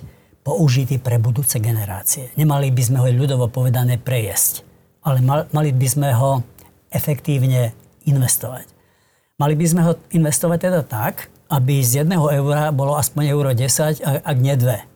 použitý 0.45 0.97
pre 0.97 1.21
budúce 1.21 1.61
generácie. 1.61 2.33
Nemali 2.41 2.73
by 2.73 2.83
sme 2.85 2.99
ho 3.05 3.09
ľudovo 3.09 3.53
povedané 3.53 4.01
prejesť, 4.01 4.65
ale 5.05 5.21
mali 5.53 5.77
by 5.77 5.89
sme 5.89 6.09
ho 6.17 6.41
efektívne 6.89 7.77
investovať. 8.09 8.65
Mali 9.37 9.55
by 9.61 9.67
sme 9.69 9.81
ho 9.85 9.93
investovať 10.09 10.59
teda 10.73 10.81
tak, 10.89 11.29
aby 11.53 11.85
z 11.85 12.05
jedného 12.05 12.33
eura 12.33 12.73
bolo 12.73 12.97
aspoň 12.97 13.29
euro 13.29 13.53
10, 13.53 14.25
ak 14.25 14.37
nie 14.41 14.57
dve. 14.57 14.89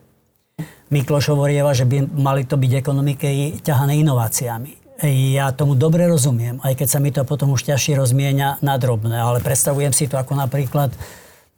Mikloš 0.93 1.33
hovorieva, 1.33 1.73
že 1.73 1.89
by 1.89 2.05
mali 2.13 2.45
to 2.45 2.53
byť 2.53 2.71
ekonomike 2.77 3.25
ťahané 3.65 3.97
inováciami. 4.05 5.01
Ja 5.33 5.49
tomu 5.49 5.73
dobre 5.73 6.05
rozumiem, 6.05 6.61
aj 6.61 6.77
keď 6.77 6.87
sa 6.87 7.01
mi 7.01 7.09
to 7.09 7.25
potom 7.25 7.57
už 7.57 7.65
ťažšie 7.65 7.97
rozmienia 7.97 8.61
na 8.61 8.77
drobné, 8.77 9.17
ale 9.17 9.41
predstavujem 9.41 9.89
si 9.89 10.05
to 10.05 10.21
ako 10.21 10.37
napríklad 10.37 10.93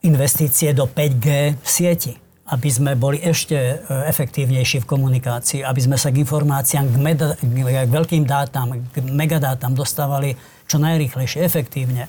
investície 0.08 0.72
do 0.72 0.88
5G 0.88 1.60
sieti, 1.62 2.16
aby 2.48 2.70
sme 2.72 2.96
boli 2.96 3.20
ešte 3.20 3.54
e, 3.54 3.76
efektívnejší 4.08 4.82
v 4.82 4.90
komunikácii, 4.90 5.62
aby 5.68 5.82
sme 5.84 5.98
sa 6.00 6.16
k 6.16 6.24
informáciám, 6.24 6.90
k, 6.90 6.96
meda, 6.96 7.28
k 7.38 7.90
veľkým 7.92 8.24
dátam, 8.24 8.72
k 8.90 9.04
megadátam 9.04 9.76
dostávali 9.76 10.40
čo 10.66 10.80
najrýchlejšie, 10.80 11.44
efektívne 11.44 12.08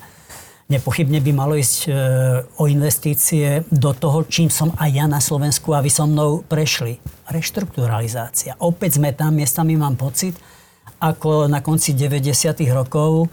Nepochybne 0.66 1.22
by 1.22 1.30
malo 1.30 1.54
ísť 1.54 1.76
e, 1.86 1.90
o 2.58 2.66
investície 2.66 3.62
do 3.70 3.94
toho, 3.94 4.26
čím 4.26 4.50
som 4.50 4.74
aj 4.74 4.90
ja 4.90 5.06
na 5.06 5.22
Slovensku 5.22 5.70
a 5.70 5.78
vy 5.78 5.86
so 5.86 6.10
mnou 6.10 6.42
prešli. 6.42 6.98
Reštrukturalizácia. 7.30 8.58
Opäť 8.58 8.98
sme 8.98 9.14
tam, 9.14 9.38
miestami 9.38 9.78
mám 9.78 9.94
pocit, 9.94 10.34
ako 10.98 11.46
na 11.46 11.62
konci 11.62 11.94
90. 11.94 12.66
rokov, 12.74 13.30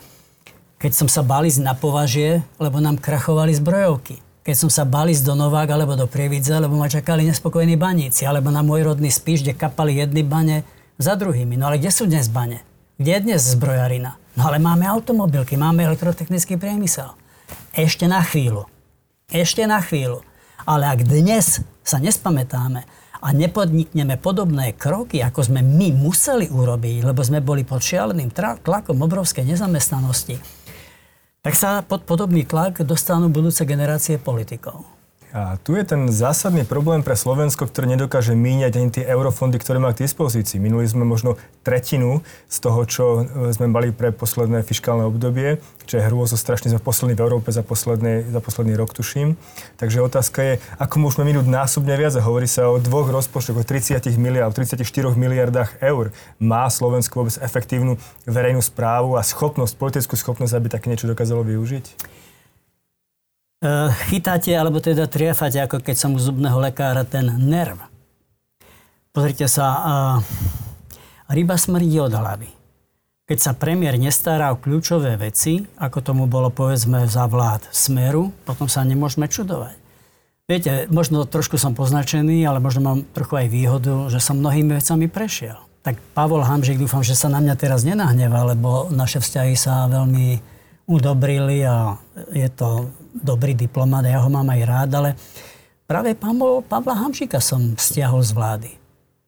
keď 0.78 0.94
som 0.94 1.10
sa 1.10 1.26
bál 1.26 1.50
ísť 1.50 1.66
na 1.66 1.74
považie, 1.74 2.46
lebo 2.62 2.78
nám 2.78 3.02
krachovali 3.02 3.50
zbrojovky. 3.58 4.22
Keď 4.46 4.54
som 4.54 4.70
sa 4.70 4.86
bál 4.86 5.10
ísť 5.10 5.26
do 5.26 5.34
Novák 5.34 5.74
alebo 5.74 5.98
do 5.98 6.06
Prievidze, 6.06 6.54
lebo 6.54 6.78
ma 6.78 6.86
čakali 6.86 7.26
nespokojní 7.26 7.82
baníci, 7.82 8.30
alebo 8.30 8.54
na 8.54 8.62
môj 8.62 8.94
rodný 8.94 9.10
spíš, 9.10 9.42
kde 9.42 9.58
kapali 9.58 9.98
jedny 9.98 10.22
bane 10.22 10.62
za 11.02 11.18
druhými. 11.18 11.58
No 11.58 11.74
ale 11.74 11.82
kde 11.82 11.90
sú 11.90 12.06
dnes 12.06 12.30
bane? 12.30 12.62
Kde 13.02 13.10
je 13.10 13.22
dnes 13.26 13.42
zbrojarina? 13.42 14.22
No 14.38 14.54
ale 14.54 14.62
máme 14.62 14.86
automobilky, 14.86 15.58
máme 15.58 15.82
elektrotechnický 15.82 16.62
priemysel 16.62 17.23
ešte 17.74 18.06
na 18.06 18.22
chvíľu. 18.22 18.70
Ešte 19.34 19.66
na 19.66 19.82
chvíľu. 19.82 20.22
Ale 20.64 20.88
ak 20.94 21.10
dnes 21.10 21.66
sa 21.82 21.98
nespamätáme 21.98 22.86
a 23.20 23.28
nepodnikneme 23.34 24.16
podobné 24.22 24.78
kroky, 24.78 25.20
ako 25.26 25.52
sme 25.52 25.66
my 25.66 25.92
museli 25.92 26.48
urobiť, 26.48 27.04
lebo 27.04 27.20
sme 27.26 27.42
boli 27.42 27.66
pod 27.66 27.82
šialeným 27.82 28.32
tlakom 28.36 28.96
obrovskej 29.02 29.44
nezamestnanosti, 29.44 30.38
tak 31.44 31.58
sa 31.58 31.84
pod 31.84 32.08
podobný 32.08 32.48
tlak 32.48 32.86
dostanú 32.88 33.28
budúce 33.28 33.68
generácie 33.68 34.16
politikov. 34.22 34.86
A 35.34 35.58
tu 35.58 35.74
je 35.74 35.82
ten 35.82 36.14
zásadný 36.14 36.62
problém 36.62 37.02
pre 37.02 37.18
Slovensko, 37.18 37.66
ktoré 37.66 37.90
nedokáže 37.90 38.38
míňať 38.38 38.74
ani 38.78 38.90
tie 38.94 39.02
eurofondy, 39.02 39.58
ktoré 39.58 39.82
má 39.82 39.90
k 39.90 40.06
dispozícii. 40.06 40.62
Minuli 40.62 40.86
sme 40.86 41.10
možno 41.10 41.42
tretinu 41.66 42.22
z 42.46 42.58
toho, 42.62 42.86
čo 42.86 43.06
e, 43.26 43.50
sme 43.50 43.66
mali 43.66 43.90
pre 43.90 44.14
posledné 44.14 44.62
fiskálne 44.62 45.10
obdobie, 45.10 45.58
čo 45.90 45.98
je 45.98 46.06
hrôzo 46.06 46.38
strašne 46.38 46.70
sme 46.70 46.78
poslední 46.78 47.18
v 47.18 47.26
Európe 47.26 47.50
za, 47.50 47.66
posledný, 47.66 48.30
za 48.30 48.46
posledný 48.46 48.78
rok, 48.78 48.94
tuším. 48.94 49.34
Takže 49.82 50.06
otázka 50.06 50.40
je, 50.46 50.54
ako 50.78 51.02
môžeme 51.02 51.26
minúť 51.26 51.50
násobne 51.50 51.98
viac. 51.98 52.14
A 52.14 52.22
hovorí 52.22 52.46
sa 52.46 52.70
o 52.70 52.78
dvoch 52.78 53.10
rozpočtoch, 53.10 53.58
o 53.58 53.66
30 53.66 54.06
miliard, 54.22 54.54
34 54.54 54.86
miliardách 55.18 55.82
eur. 55.82 56.14
Má 56.38 56.70
Slovensko 56.70 57.26
vôbec 57.26 57.42
efektívnu 57.42 57.98
verejnú 58.30 58.62
správu 58.62 59.18
a 59.18 59.26
schopnosť, 59.26 59.82
politickú 59.82 60.14
schopnosť, 60.14 60.54
aby 60.54 60.68
také 60.70 60.94
niečo 60.94 61.10
dokázalo 61.10 61.42
využiť? 61.42 62.22
Eh, 63.64 63.90
chytáte, 64.12 64.52
alebo 64.52 64.84
teda 64.84 65.08
triafate, 65.08 65.64
ako 65.64 65.80
keď 65.80 65.96
som 65.96 66.12
u 66.12 66.20
zubného 66.20 66.60
lekára, 66.60 67.08
ten 67.08 67.32
nerv. 67.40 67.80
Pozrite 69.16 69.48
sa, 69.48 69.66
uh, 69.72 70.18
ryba 71.32 71.56
smrdí 71.56 71.96
od 72.02 72.12
hlavy. 72.12 72.50
Keď 73.30 73.40
sa 73.40 73.56
premiér 73.56 73.96
nestará 73.96 74.52
o 74.52 74.60
kľúčové 74.60 75.16
veci, 75.16 75.64
ako 75.80 76.02
tomu 76.04 76.24
bolo 76.28 76.52
povedzme 76.52 77.08
za 77.08 77.24
vlád 77.30 77.64
Smeru, 77.72 78.36
potom 78.44 78.68
sa 78.68 78.84
nemôžeme 78.84 79.30
čudovať. 79.30 79.80
Viete, 80.50 80.90
možno 80.92 81.24
trošku 81.24 81.56
som 81.56 81.72
poznačený, 81.78 82.44
ale 82.44 82.60
možno 82.60 82.84
mám 82.84 83.00
trochu 83.16 83.38
aj 83.38 83.48
výhodu, 83.48 83.96
že 84.12 84.20
som 84.20 84.44
mnohými 84.44 84.76
vecami 84.76 85.08
prešiel. 85.08 85.56
Tak 85.86 86.02
Pavol 86.18 86.44
Hamžik, 86.44 86.82
dúfam, 86.82 87.06
že 87.06 87.16
sa 87.16 87.32
na 87.32 87.40
mňa 87.40 87.56
teraz 87.56 87.88
nenahneva, 87.88 88.44
lebo 88.44 88.92
naše 88.92 89.24
vzťahy 89.24 89.56
sa 89.56 89.88
veľmi 89.88 90.42
udobrili 90.90 91.64
a 91.64 91.96
je 92.34 92.50
to 92.52 92.92
dobrý 93.14 93.54
diplomat, 93.54 94.10
ja 94.10 94.20
ho 94.26 94.30
mám 94.34 94.50
aj 94.50 94.62
rád, 94.66 94.90
ale 94.98 95.10
práve 95.86 96.18
Pavla 96.18 96.96
Hamšika 96.98 97.38
som 97.38 97.78
stiahol 97.78 98.26
z 98.26 98.32
vlády. 98.34 98.72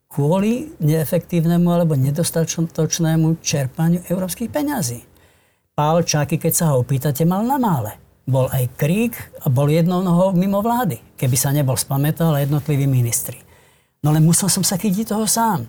Kvôli 0.10 0.74
neefektívnemu 0.82 1.70
alebo 1.70 1.94
nedostatočnému 1.94 3.40
čerpaniu 3.44 4.02
európskych 4.10 4.50
peňazí. 4.50 5.04
Pál 5.76 6.08
Čáky, 6.08 6.40
keď 6.40 6.54
sa 6.56 6.66
ho 6.72 6.82
opýtate, 6.82 7.28
mal 7.28 7.44
na 7.44 7.60
mále. 7.60 8.00
Bol 8.26 8.48
aj 8.50 8.80
krík 8.80 9.14
a 9.44 9.52
bol 9.52 9.68
jednou 9.70 10.02
nohou 10.02 10.32
mimo 10.32 10.64
vlády, 10.64 10.98
keby 11.20 11.36
sa 11.36 11.52
nebol 11.52 11.76
spamätal 11.76 12.34
jednotliví 12.40 12.88
ministri. 12.90 13.38
No 14.02 14.16
len 14.16 14.24
musel 14.24 14.48
som 14.48 14.64
sa 14.64 14.80
chytiť 14.80 15.14
toho 15.14 15.28
sám. 15.28 15.68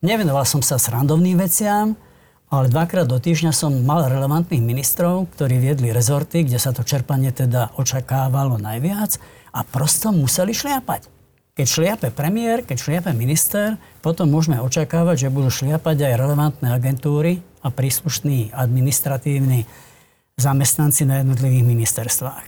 Nevenoval 0.00 0.46
som 0.46 0.62
sa 0.62 0.78
srandovným 0.78 1.36
veciam, 1.36 1.98
ale 2.48 2.72
dvakrát 2.72 3.04
do 3.04 3.20
týždňa 3.20 3.52
som 3.52 3.72
mal 3.84 4.08
relevantných 4.08 4.64
ministrov, 4.64 5.28
ktorí 5.36 5.60
viedli 5.60 5.92
rezorty, 5.92 6.48
kde 6.48 6.56
sa 6.56 6.72
to 6.72 6.80
čerpanie 6.80 7.28
teda 7.28 7.76
očakávalo 7.76 8.56
najviac 8.56 9.20
a 9.52 9.60
prosto 9.68 10.08
museli 10.12 10.56
šliapať. 10.56 11.12
Keď 11.52 11.66
šliape 11.66 12.08
premiér, 12.14 12.64
keď 12.64 12.76
šliape 12.78 13.12
minister, 13.12 13.76
potom 14.00 14.30
môžeme 14.30 14.62
očakávať, 14.62 15.26
že 15.26 15.34
budú 15.34 15.50
šliapať 15.50 16.06
aj 16.06 16.14
relevantné 16.14 16.68
agentúry 16.70 17.42
a 17.60 17.68
príslušní 17.68 18.54
administratívni 18.54 19.66
zamestnanci 20.38 21.02
na 21.04 21.20
jednotlivých 21.20 21.66
ministerstvách. 21.66 22.44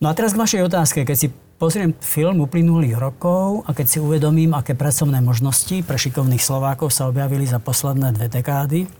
No 0.00 0.08
a 0.08 0.16
teraz 0.16 0.32
k 0.32 0.40
vašej 0.46 0.62
otázke. 0.64 1.02
Keď 1.02 1.16
si 1.18 1.28
pozriem 1.60 1.92
film 1.98 2.40
uplynulých 2.40 2.96
rokov 2.96 3.66
a 3.68 3.74
keď 3.74 3.86
si 3.90 3.98
uvedomím, 3.98 4.56
aké 4.56 4.72
pracovné 4.72 5.20
možnosti 5.20 5.82
pre 5.84 5.98
šikovných 6.00 6.40
Slovákov 6.40 6.94
sa 6.94 7.10
objavili 7.10 7.44
za 7.44 7.60
posledné 7.60 8.14
dve 8.14 8.32
dekády, 8.32 8.99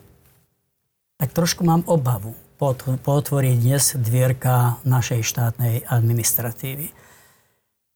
tak 1.20 1.36
trošku 1.36 1.68
mám 1.68 1.84
obavu 1.84 2.32
potvoriť 3.04 3.56
dnes 3.60 3.92
dvierka 3.96 4.80
našej 4.88 5.20
štátnej 5.20 5.84
administratívy. 5.84 6.92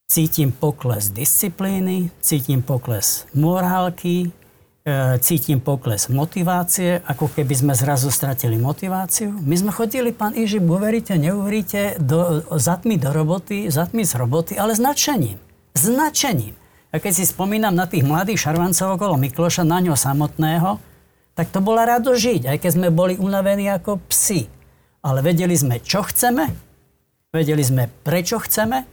Cítim 0.04 0.52
pokles 0.52 1.09
disciplíny, 1.09 2.12
cítim 2.21 2.61
pokles 2.61 3.25
morálky, 3.33 4.28
e, 4.28 5.16
cítim 5.25 5.61
pokles 5.61 6.12
motivácie, 6.12 7.00
ako 7.04 7.33
keby 7.33 7.54
sme 7.57 7.73
zrazu 7.73 8.12
stratili 8.12 8.61
motiváciu. 8.61 9.33
My 9.33 9.57
sme 9.57 9.73
chodili, 9.73 10.12
pán 10.12 10.37
Ižib, 10.37 10.69
uveríte, 10.69 11.16
neuveríte, 11.16 11.97
do, 12.00 12.45
zatmi 12.52 13.00
do 13.00 13.09
roboty, 13.09 13.73
zatmi 13.73 14.04
z 14.04 14.21
roboty, 14.21 14.52
ale. 14.61 14.76
S 14.76 15.88
nadšením. 15.88 16.54
A 16.93 17.00
keď 17.00 17.12
si 17.16 17.25
spomínam 17.25 17.73
na 17.73 17.88
tých 17.88 18.04
mladých 18.04 18.45
šarvancov 18.45 19.00
okolo 19.00 19.16
Mikloša, 19.16 19.64
na 19.64 19.81
ňo 19.81 19.97
samotného, 19.97 20.93
tak 21.35 21.50
to 21.50 21.59
bola 21.59 21.83
rado 21.83 22.14
žiť, 22.14 22.47
aj 22.47 22.59
keď 22.62 22.71
sme 22.71 22.88
boli 22.95 23.19
unavení 23.19 23.67
ako 23.71 23.99
psi. 24.07 24.47
Ale 25.05 25.21
vedeli 25.21 25.53
sme, 25.59 25.83
čo 25.83 26.07
chceme, 26.07 26.49
vedeli 27.35 27.61
sme, 27.61 27.91
prečo 28.07 28.41
chceme, 28.41 28.87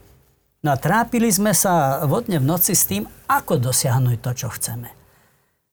no 0.66 0.70
a 0.74 0.78
trápili 0.78 1.30
sme 1.30 1.54
sa 1.54 2.04
vodne 2.10 2.42
v 2.42 2.50
noci 2.50 2.74
s 2.74 2.90
tým, 2.90 3.06
ako 3.30 3.62
dosiahnuť 3.62 4.18
to, 4.20 4.32
čo 4.36 4.50
chceme. 4.52 4.90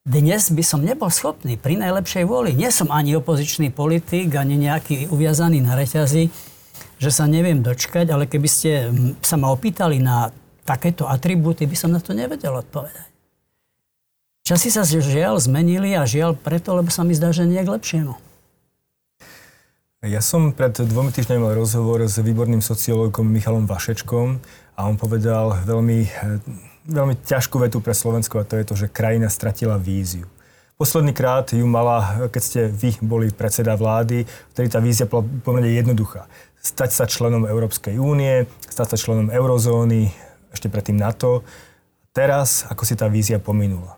Dnes 0.08 0.48
by 0.48 0.64
som 0.64 0.80
nebol 0.80 1.12
schopný 1.12 1.60
pri 1.60 1.76
najlepšej 1.76 2.24
vôli. 2.24 2.56
Nie 2.56 2.72
som 2.72 2.88
ani 2.88 3.12
opozičný 3.18 3.68
politik, 3.68 4.32
ani 4.36 4.56
nejaký 4.56 5.12
uviazaný 5.12 5.60
na 5.60 5.76
reťazi, 5.76 6.32
že 6.96 7.10
sa 7.12 7.28
neviem 7.28 7.60
dočkať, 7.60 8.08
ale 8.08 8.24
keby 8.24 8.48
ste 8.48 8.70
sa 9.20 9.36
ma 9.36 9.52
opýtali 9.52 10.00
na 10.00 10.32
takéto 10.64 11.04
atribúty, 11.08 11.64
by 11.64 11.76
som 11.76 11.90
na 11.92 12.00
to 12.00 12.16
nevedel 12.16 12.56
odpovedať. 12.56 13.07
Časy 14.48 14.72
sa 14.72 14.80
žiaľ 14.80 15.44
zmenili 15.44 15.92
a 15.92 16.08
žiaľ 16.08 16.32
preto, 16.32 16.72
lebo 16.72 16.88
sa 16.88 17.04
mi 17.04 17.12
zdá, 17.12 17.36
že 17.36 17.44
nie 17.44 17.60
k 17.60 17.68
lepšiemu. 17.68 18.16
Ja 20.00 20.24
som 20.24 20.56
pred 20.56 20.72
dvomi 20.72 21.12
týždňami 21.12 21.36
mal 21.36 21.52
rozhovor 21.52 22.00
s 22.08 22.16
výborným 22.16 22.64
sociológom 22.64 23.28
Michalom 23.28 23.68
Vašečkom 23.68 24.40
a 24.72 24.88
on 24.88 24.96
povedal 24.96 25.52
veľmi, 25.68 26.08
veľmi 26.88 27.14
ťažkú 27.28 27.60
vetu 27.60 27.84
pre 27.84 27.92
Slovensko 27.92 28.40
a 28.40 28.48
to 28.48 28.56
je 28.56 28.64
to, 28.64 28.72
že 28.72 28.88
krajina 28.88 29.28
stratila 29.28 29.76
víziu. 29.76 30.24
Posledný 30.80 31.12
krát 31.12 31.52
ju 31.52 31.68
mala, 31.68 32.24
keď 32.32 32.40
ste 32.40 32.60
vy 32.72 32.96
boli 33.04 33.28
predseda 33.28 33.76
vlády, 33.76 34.24
vtedy 34.56 34.72
tá 34.72 34.80
vízia 34.80 35.04
bola 35.04 35.28
pomerne 35.44 35.76
jednoduchá. 35.76 36.24
Stať 36.64 36.96
sa 36.96 37.04
členom 37.04 37.44
Európskej 37.44 38.00
únie, 38.00 38.48
stať 38.64 38.96
sa 38.96 39.12
členom 39.12 39.28
eurozóny, 39.28 40.08
ešte 40.56 40.72
predtým 40.72 40.96
NATO. 40.96 41.44
Teraz, 42.16 42.64
ako 42.72 42.88
si 42.88 42.96
tá 42.96 43.12
vízia 43.12 43.36
pominula? 43.36 43.97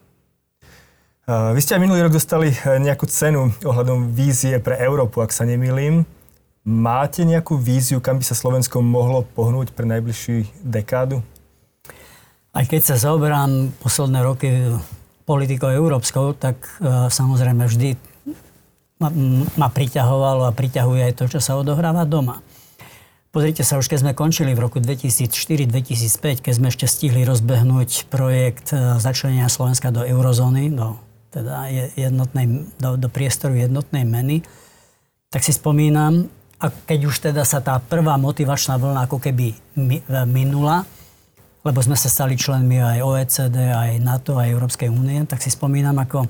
Vy 1.30 1.62
ste 1.62 1.78
aj 1.78 1.82
minulý 1.86 2.02
rok 2.02 2.18
dostali 2.18 2.50
eh, 2.50 2.82
nejakú 2.82 3.06
cenu 3.06 3.54
ohľadom 3.62 4.10
vízie 4.10 4.58
pre 4.58 4.74
Európu, 4.82 5.22
ak 5.22 5.30
sa 5.30 5.46
nemýlim. 5.46 6.02
Máte 6.66 7.22
nejakú 7.22 7.54
víziu, 7.54 8.02
kam 8.02 8.18
by 8.18 8.24
sa 8.26 8.34
Slovensko 8.34 8.82
mohlo 8.82 9.22
pohnúť 9.22 9.70
pre 9.70 9.86
najbližšiu 9.86 10.66
dekádu? 10.66 11.22
Aj 12.50 12.66
keď 12.66 12.82
sa 12.82 12.96
zaoberám 12.98 13.70
posledné 13.78 14.18
roky 14.26 14.50
politikou 15.22 15.70
európskou, 15.70 16.34
tak 16.34 16.58
uh, 16.82 17.06
samozrejme 17.06 17.62
vždy 17.62 17.94
ma, 19.56 19.68
priťahovalo 19.70 20.50
a 20.50 20.52
priťahuje 20.52 21.00
aj 21.06 21.14
to, 21.14 21.24
čo 21.30 21.40
sa 21.40 21.56
odohráva 21.56 22.02
doma. 22.04 22.42
Pozrite 23.30 23.62
sa, 23.62 23.78
už 23.78 23.86
keď 23.86 23.98
sme 24.02 24.12
končili 24.18 24.52
v 24.52 24.66
roku 24.66 24.82
2004-2005, 24.82 26.42
keď 26.42 26.52
sme 26.58 26.68
ešte 26.68 26.90
stihli 26.90 27.22
rozbehnúť 27.22 28.10
projekt 28.10 28.74
eh, 28.74 28.98
začlenia 28.98 29.46
Slovenska 29.46 29.94
do 29.94 30.02
eurozóny, 30.02 30.74
do 30.74 30.98
teda 31.30 31.70
jednotnej, 31.94 32.66
do, 32.76 32.98
do 32.98 33.08
priestoru 33.08 33.54
jednotnej 33.54 34.02
meny, 34.02 34.42
tak 35.30 35.46
si 35.46 35.54
spomínam, 35.54 36.26
a 36.60 36.68
keď 36.68 37.00
už 37.08 37.16
teda 37.30 37.42
sa 37.46 37.64
tá 37.64 37.80
prvá 37.80 38.20
motivačná 38.20 38.76
vlna 38.76 39.08
ako 39.08 39.16
keby 39.22 39.56
minula, 40.28 40.84
lebo 41.64 41.78
sme 41.80 41.96
sa 41.96 42.12
stali 42.12 42.36
členmi 42.36 42.80
aj 42.82 42.98
OECD, 43.00 43.56
aj 43.72 44.02
NATO, 44.02 44.36
aj 44.36 44.52
Európskej 44.52 44.92
únie, 44.92 45.24
tak 45.24 45.40
si 45.40 45.48
spomínam, 45.48 45.96
ako 45.96 46.28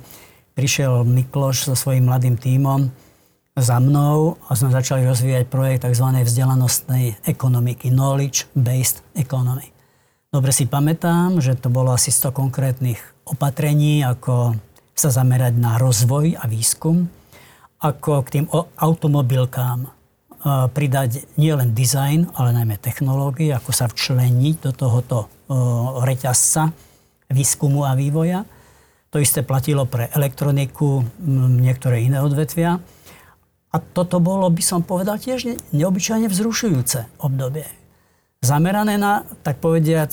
prišiel 0.55 1.03
Mikloš 1.03 1.71
so 1.71 1.75
svojím 1.75 2.07
mladým 2.07 2.39
tímom 2.39 2.91
za 3.59 3.83
mnou 3.83 4.39
a 4.47 4.55
sme 4.55 4.71
začali 4.71 5.03
rozvíjať 5.07 5.51
projekt 5.51 5.83
tzv. 5.87 6.07
vzdelanostnej 6.07 7.19
ekonomiky, 7.27 7.91
knowledge-based 7.91 9.03
economy. 9.19 9.71
Dobre 10.31 10.55
si 10.55 10.71
pamätám, 10.71 11.43
že 11.43 11.59
to 11.59 11.75
bolo 11.75 11.91
asi 11.91 12.15
100 12.15 12.31
konkrétnych 12.31 13.03
opatrení, 13.27 14.07
ako 14.07 14.55
sa 15.01 15.09
zamerať 15.09 15.57
na 15.57 15.81
rozvoj 15.81 16.37
a 16.37 16.45
výskum, 16.45 17.09
ako 17.81 18.21
k 18.29 18.29
tým 18.37 18.47
automobilkám 18.77 19.89
pridať 20.77 21.25
nielen 21.41 21.73
dizajn, 21.73 22.37
ale 22.37 22.53
najmä 22.53 22.77
technológie, 22.77 23.53
ako 23.57 23.73
sa 23.73 23.89
včleniť 23.89 24.69
do 24.69 24.73
tohoto 24.77 25.33
reťazca 26.05 26.73
výskumu 27.33 27.89
a 27.89 27.97
vývoja. 27.97 28.45
To 29.11 29.21
isté 29.21 29.41
platilo 29.41 29.89
pre 29.89 30.13
elektroniku, 30.13 31.05
niektoré 31.61 32.05
iné 32.05 32.21
odvetvia. 32.21 32.81
A 33.71 33.77
toto 33.79 34.21
bolo, 34.21 34.49
by 34.49 34.63
som 34.65 34.81
povedal, 34.85 35.17
tiež 35.17 35.61
neobyčajne 35.77 36.29
vzrušujúce 36.29 37.23
obdobie. 37.23 37.67
Zamerané 38.41 38.97
na, 38.97 39.29
tak 39.45 39.61
povediac, 39.61 40.11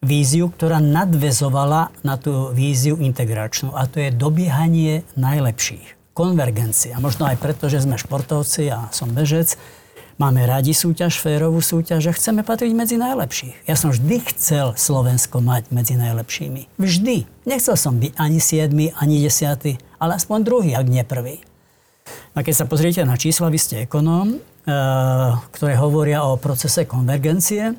víziu, 0.00 0.48
ktorá 0.48 0.80
nadvezovala 0.80 1.92
na 2.00 2.16
tú 2.16 2.48
víziu 2.56 2.96
integračnú. 2.96 3.76
A 3.76 3.84
to 3.84 4.00
je 4.00 4.08
dobiehanie 4.08 5.04
najlepších. 5.12 6.16
Konvergencia. 6.16 6.96
Možno 6.98 7.28
aj 7.28 7.36
preto, 7.36 7.68
že 7.68 7.84
sme 7.84 8.00
športovci 8.00 8.72
a 8.72 8.88
som 8.96 9.12
bežec. 9.12 9.60
Máme 10.20 10.44
radi 10.44 10.76
súťaž, 10.76 11.16
férovú 11.16 11.64
súťaž 11.64 12.12
a 12.12 12.16
chceme 12.16 12.44
patriť 12.44 12.72
medzi 12.76 13.00
najlepších. 13.00 13.64
Ja 13.64 13.72
som 13.72 13.88
vždy 13.88 14.20
chcel 14.32 14.76
Slovensko 14.76 15.40
mať 15.40 15.72
medzi 15.72 15.96
najlepšími. 15.96 16.76
Vždy. 16.76 17.24
Nechcel 17.48 17.76
som 17.76 17.96
byť 17.96 18.12
ani 18.20 18.36
7, 18.36 19.00
ani 19.00 19.16
10, 19.16 19.80
ale 19.96 20.10
aspoň 20.16 20.38
druhý, 20.44 20.70
ak 20.76 20.86
nie 20.92 21.04
prvý. 21.08 21.40
A 22.36 22.44
keď 22.44 22.64
sa 22.64 22.68
pozriete 22.68 23.00
na 23.04 23.16
čísla, 23.16 23.48
vy 23.48 23.56
ste 23.60 23.88
ekonóm, 23.88 24.36
e, 24.36 24.38
ktoré 25.56 25.72
hovoria 25.80 26.24
o 26.28 26.36
procese 26.36 26.84
konvergencie, 26.84 27.72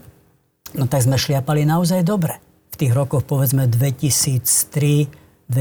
no 0.76 0.88
tak 0.88 1.04
sme 1.04 1.18
šliapali 1.20 1.66
naozaj 1.68 2.04
dobre. 2.04 2.40
V 2.72 2.76
tých 2.80 2.94
rokoch 2.96 3.24
povedzme 3.28 3.68
2003-2008. 3.68 5.52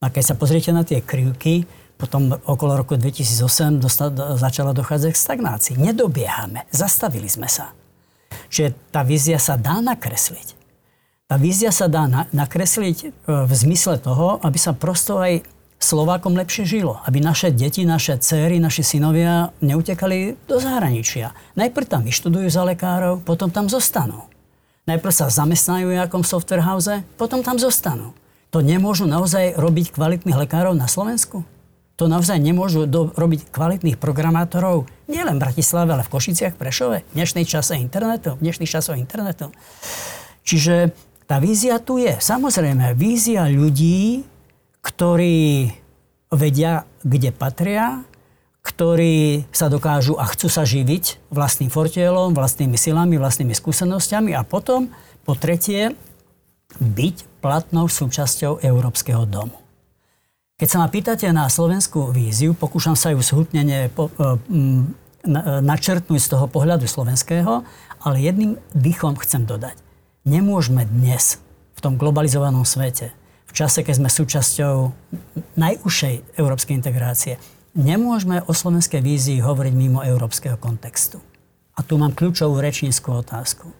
A 0.00 0.06
keď 0.08 0.22
sa 0.24 0.34
pozriete 0.38 0.72
na 0.72 0.80
tie 0.86 1.04
krivky, 1.04 1.68
potom 2.00 2.32
okolo 2.32 2.80
roku 2.80 2.96
2008 2.96 3.76
dosta, 3.76 4.08
začala 4.40 4.72
dochádzať 4.72 5.12
k 5.12 5.20
stagnácii. 5.20 5.74
Nedobiehame, 5.76 6.64
zastavili 6.72 7.28
sme 7.28 7.44
sa. 7.44 7.76
Čiže 8.48 8.72
tá 8.88 9.04
vízia 9.04 9.36
sa 9.36 9.60
dá 9.60 9.84
nakresliť. 9.84 10.56
Tá 11.28 11.36
vízia 11.36 11.70
sa 11.70 11.86
dá 11.86 12.08
na, 12.08 12.26
nakresliť 12.32 12.98
e, 13.04 13.08
v 13.28 13.52
zmysle 13.52 14.00
toho, 14.00 14.40
aby 14.42 14.58
sa 14.58 14.72
prosto 14.74 15.20
aj 15.20 15.44
Slovákom 15.80 16.36
lepšie 16.36 16.68
žilo. 16.68 17.00
Aby 17.08 17.24
naše 17.24 17.48
deti, 17.48 17.88
naše 17.88 18.20
céry, 18.20 18.60
naši 18.60 18.84
synovia 18.84 19.48
neutekali 19.64 20.36
do 20.44 20.60
zahraničia. 20.60 21.32
Najprv 21.56 21.88
tam 21.88 22.04
vyštudujú 22.04 22.52
za 22.52 22.68
lekárov, 22.68 23.24
potom 23.24 23.48
tam 23.48 23.64
zostanú. 23.64 24.28
Najprv 24.84 25.12
sa 25.12 25.32
zamestnajú 25.32 25.88
v 25.88 25.96
nejakom 25.96 26.20
software 26.20 26.68
house, 26.68 27.00
potom 27.16 27.40
tam 27.40 27.56
zostanú. 27.56 28.12
To 28.52 28.60
nemôžu 28.60 29.08
naozaj 29.08 29.56
robiť 29.56 29.96
kvalitných 29.96 30.36
lekárov 30.36 30.76
na 30.76 30.84
Slovensku? 30.84 31.48
To 31.96 32.08
naozaj 32.08 32.40
nemôžu 32.40 32.84
do, 32.84 33.12
robiť 33.12 33.48
kvalitných 33.52 34.00
programátorov 34.00 34.88
nielen 35.08 35.36
v 35.36 35.44
Bratislave, 35.48 35.96
ale 35.96 36.04
v 36.04 36.12
Košiciach, 36.12 36.56
Prešove, 36.60 37.08
v 37.08 37.12
dnešnej 37.12 37.44
čase 37.48 37.76
internetu, 37.76 38.36
v 38.36 38.48
dnešných 38.48 38.72
časoch 38.72 38.96
internetu. 38.96 39.52
Čiže 40.44 40.96
tá 41.28 41.40
vízia 41.40 41.76
tu 41.80 42.00
je. 42.00 42.16
Samozrejme, 42.16 42.96
vízia 42.96 43.46
ľudí, 43.46 44.24
ktorí 44.80 45.72
vedia, 46.30 46.86
kde 47.02 47.30
patria, 47.34 48.04
ktorí 48.60 49.48
sa 49.50 49.72
dokážu 49.72 50.20
a 50.20 50.28
chcú 50.28 50.52
sa 50.52 50.68
živiť 50.68 51.32
vlastným 51.32 51.72
fortielom, 51.72 52.36
vlastnými 52.36 52.76
silami, 52.76 53.16
vlastnými 53.16 53.56
skúsenosťami 53.56 54.36
a 54.36 54.44
potom, 54.44 54.92
po 55.24 55.32
tretie, 55.32 55.96
byť 56.78 57.42
platnou 57.42 57.88
súčasťou 57.88 58.62
Európskeho 58.62 59.24
domu. 59.26 59.56
Keď 60.60 60.68
sa 60.68 60.78
ma 60.84 60.92
pýtate 60.92 61.24
na 61.32 61.48
slovenskú 61.48 62.12
víziu, 62.12 62.52
pokúšam 62.52 62.92
sa 62.92 63.16
ju 63.16 63.24
zhutnene 63.24 63.88
po, 63.88 64.12
e, 64.12 64.36
načrtnúť 65.64 66.20
z 66.20 66.30
toho 66.36 66.46
pohľadu 66.52 66.84
slovenského, 66.84 67.64
ale 68.04 68.16
jedným 68.20 68.60
dýchom 68.76 69.16
chcem 69.24 69.48
dodať. 69.48 69.76
Nemôžeme 70.28 70.84
dnes 70.84 71.40
v 71.76 71.80
tom 71.80 71.96
globalizovanom 71.96 72.68
svete 72.68 73.16
v 73.50 73.52
čase, 73.52 73.82
keď 73.82 73.94
sme 73.98 74.10
súčasťou 74.14 74.74
najúžšej 75.58 76.38
európskej 76.38 76.78
integrácie, 76.78 77.34
nemôžeme 77.74 78.46
o 78.46 78.54
slovenskej 78.54 79.02
vízii 79.02 79.42
hovoriť 79.42 79.74
mimo 79.74 80.06
európskeho 80.06 80.54
kontextu. 80.54 81.18
A 81.74 81.82
tu 81.82 81.98
mám 81.98 82.14
kľúčovú 82.14 82.62
rečníckú 82.62 83.10
otázku. 83.10 83.74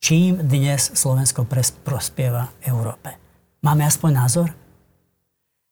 Čím 0.00 0.40
dnes 0.40 0.96
Slovensko 0.96 1.44
prospieva 1.84 2.48
Európe? 2.64 3.20
Máme 3.60 3.84
aspoň 3.84 4.10
názor? 4.12 4.48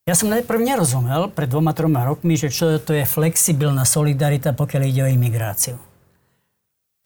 Ja 0.05 0.13
som 0.13 0.29
najprv 0.29 0.61
nerozumel 0.61 1.33
pred 1.33 1.49
dvoma, 1.49 1.73
troma 1.73 2.05
rokmi, 2.05 2.37
že 2.37 2.53
čo 2.53 2.77
to 2.83 2.93
je 2.93 3.09
flexibilná 3.09 3.89
solidarita, 3.89 4.53
pokiaľ 4.53 4.83
ide 4.85 5.03
o 5.07 5.13
imigráciu. 5.13 5.81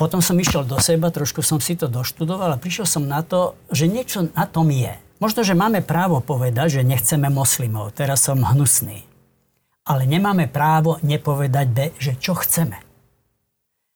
Potom 0.00 0.20
som 0.20 0.36
išiel 0.36 0.64
do 0.66 0.76
seba, 0.80 1.12
trošku 1.12 1.40
som 1.40 1.60
si 1.60 1.76
to 1.76 1.86
doštudoval 1.86 2.56
a 2.56 2.60
prišiel 2.60 2.88
som 2.88 3.04
na 3.04 3.20
to, 3.20 3.54
že 3.68 3.88
niečo 3.88 4.28
na 4.32 4.44
tom 4.48 4.68
je. 4.72 4.96
Možno, 5.16 5.40
že 5.40 5.56
máme 5.56 5.80
právo 5.80 6.20
povedať, 6.20 6.80
že 6.80 6.82
nechceme 6.84 7.32
moslimov. 7.32 7.96
Teraz 7.96 8.28
som 8.28 8.36
hnusný. 8.36 9.08
Ale 9.88 10.04
nemáme 10.04 10.44
právo 10.44 11.00
nepovedať 11.00 11.66
B, 11.72 11.78
že 11.96 12.20
čo 12.20 12.36
chceme. 12.36 12.76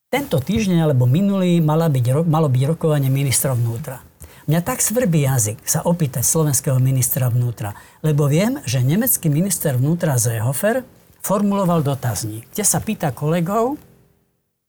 Tento 0.09 0.41
týždeň 0.41 0.89
alebo 0.89 1.05
minulý 1.05 1.61
malo 1.61 1.85
byť, 1.93 2.25
malo 2.25 2.49
byť 2.49 2.63
rokovanie 2.73 3.13
ministra 3.13 3.53
vnútra. 3.53 4.01
Mňa 4.49 4.61
tak 4.65 4.81
svrbí 4.81 5.29
jazyk 5.29 5.61
sa 5.63 5.85
opýtať 5.85 6.25
slovenského 6.25 6.81
ministra 6.81 7.29
vnútra, 7.29 7.77
lebo 8.01 8.27
viem, 8.27 8.59
že 8.65 8.83
nemecký 8.83 9.29
minister 9.29 9.77
vnútra 9.77 10.17
Seehofer 10.17 10.83
formuloval 11.21 11.85
dotazník, 11.85 12.49
kde 12.51 12.65
sa 12.65 12.81
pýta 12.81 13.13
kolegov, 13.13 13.77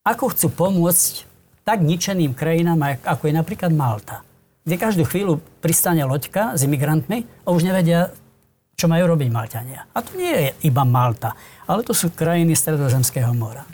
ako 0.04 0.24
chcú 0.36 0.52
pomôcť 0.52 1.12
tak 1.64 1.80
ničeným 1.80 2.36
krajinám, 2.36 3.02
ako 3.02 3.22
je 3.26 3.34
napríklad 3.34 3.72
Malta 3.74 4.22
kde 4.62 4.76
každú 4.78 5.02
chvíľu 5.06 5.42
pristane 5.58 6.02
loďka 6.06 6.54
s 6.54 6.62
imigrantmi 6.62 7.26
a 7.42 7.48
už 7.50 7.66
nevedia, 7.66 8.14
čo 8.78 8.86
majú 8.86 9.10
robiť 9.14 9.28
Malťania. 9.30 9.80
A 9.90 9.98
to 10.02 10.14
nie 10.14 10.30
je 10.30 10.50
iba 10.70 10.86
Malta, 10.86 11.34
ale 11.66 11.82
to 11.82 11.94
sú 11.94 12.14
krajiny 12.14 12.54
Stredozemského 12.54 13.34
mora. 13.34 13.66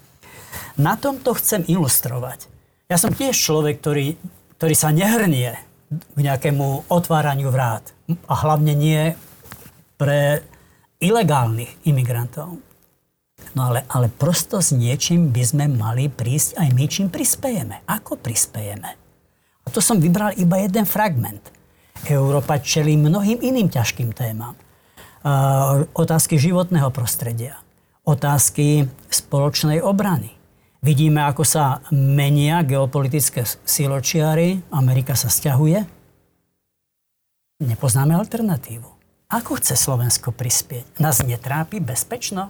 Na 0.79 0.97
tom 0.97 1.21
to 1.21 1.35
chcem 1.37 1.67
ilustrovať. 1.67 2.49
Ja 2.89 2.97
som 2.97 3.13
tiež 3.13 3.37
človek, 3.37 3.85
ktorý, 3.85 4.17
ktorý 4.57 4.75
sa 4.75 4.89
nehrnie 4.95 5.59
k 5.91 6.19
nejakému 6.19 6.89
otváraniu 6.89 7.53
vrát. 7.53 7.85
A 8.29 8.35
hlavne 8.37 8.73
nie 8.73 9.13
pre 10.01 10.41
ilegálnych 11.01 11.85
imigrantov. 11.85 12.61
No 13.57 13.61
ale, 13.73 13.85
ale 13.89 14.13
prosto 14.13 14.61
s 14.61 14.75
niečím 14.75 15.33
by 15.33 15.43
sme 15.45 15.65
mali 15.69 16.13
prísť 16.13 16.59
aj 16.61 16.69
my, 16.75 16.85
čím 16.89 17.09
prispejeme. 17.09 17.85
Ako 17.89 18.21
prispejeme? 18.21 19.08
A 19.69 19.73
to 19.77 19.85
som 19.85 20.01
vybral 20.01 20.33
iba 20.41 20.57
jeden 20.65 20.89
fragment. 20.89 21.53
Európa 22.09 22.57
čelí 22.57 22.97
mnohým 22.97 23.37
iným 23.45 23.69
ťažkým 23.69 24.17
témam. 24.17 24.57
Uh, 25.21 25.85
otázky 25.93 26.41
životného 26.41 26.89
prostredia, 26.89 27.61
otázky 28.09 28.89
spoločnej 29.13 29.85
obrany. 29.85 30.33
Vidíme, 30.81 31.21
ako 31.29 31.45
sa 31.45 31.85
menia 31.93 32.65
geopolitické 32.65 33.45
siločiary, 33.45 34.65
Amerika 34.73 35.13
sa 35.13 35.29
stiahuje. 35.29 35.85
Nepoznáme 37.61 38.17
alternatívu. 38.17 38.89
Ako 39.29 39.61
chce 39.61 39.77
Slovensko 39.77 40.33
prispieť? 40.33 40.97
Nás 40.97 41.21
netrápi 41.21 41.77
bezpečno? 41.85 42.49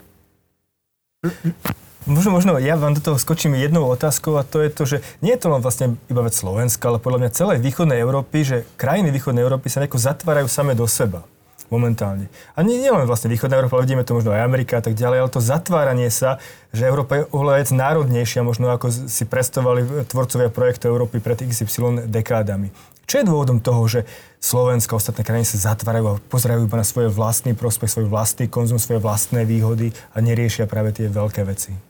Možno, 2.08 2.32
možno 2.32 2.56
ja 2.56 2.72
vám 2.80 2.96
do 2.96 3.04
toho 3.04 3.20
skočím 3.20 3.52
jednou 3.52 3.84
otázkou 3.84 4.40
a 4.40 4.42
to 4.42 4.64
je 4.64 4.72
to, 4.72 4.82
že 4.88 4.96
nie 5.20 5.36
je 5.36 5.44
to 5.44 5.52
len 5.52 5.60
vlastne 5.60 6.00
iba 6.08 6.24
vec 6.24 6.32
Slovenska, 6.32 6.88
ale 6.88 6.96
podľa 6.96 7.20
mňa 7.20 7.36
celej 7.36 7.58
východnej 7.60 8.00
Európy, 8.00 8.48
že 8.48 8.56
krajiny 8.80 9.12
východnej 9.12 9.44
Európy 9.44 9.68
sa 9.68 9.84
nejako 9.84 10.00
zatvárajú 10.00 10.48
same 10.48 10.72
do 10.72 10.88
seba 10.88 11.28
momentálne. 11.68 12.32
A 12.56 12.64
nie, 12.64 12.80
nie 12.80 12.88
len 12.88 13.04
vlastne 13.04 13.28
východná 13.28 13.60
Európa, 13.60 13.76
ale 13.76 13.84
vidíme 13.84 14.08
to 14.08 14.16
možno 14.16 14.32
aj 14.32 14.40
Amerika 14.40 14.80
a 14.80 14.84
tak 14.88 14.96
ďalej, 14.96 15.18
ale 15.20 15.28
to 15.36 15.44
zatváranie 15.44 16.08
sa, 16.08 16.40
že 16.72 16.88
Európa 16.88 17.12
je 17.20 17.28
oveľa 17.28 17.76
národnejšia, 17.76 18.40
možno 18.40 18.72
ako 18.72 18.88
si 18.88 19.28
predstavovali 19.28 20.08
tvorcovia 20.08 20.48
projektu 20.48 20.88
Európy 20.88 21.20
pred 21.20 21.44
XY 21.44 22.08
dekádami. 22.08 22.72
Čo 23.08 23.20
je 23.20 23.28
dôvodom 23.28 23.60
toho, 23.60 23.84
že 23.88 24.00
Slovensko 24.40 24.96
a 24.96 25.00
ostatné 25.00 25.24
krajiny 25.24 25.48
sa 25.48 25.72
zatvárajú 25.72 26.04
a 26.08 26.20
pozerajú 26.28 26.68
iba 26.68 26.76
na 26.76 26.84
svoj 26.84 27.08
vlastný 27.08 27.56
prospech, 27.56 28.00
svoj 28.00 28.08
vlastný 28.08 28.52
konzum, 28.52 28.76
svoje 28.76 29.00
vlastné 29.00 29.48
výhody 29.48 29.96
a 30.12 30.20
neriešia 30.20 30.68
práve 30.68 30.92
tie 30.92 31.08
veľké 31.08 31.40
veci? 31.48 31.87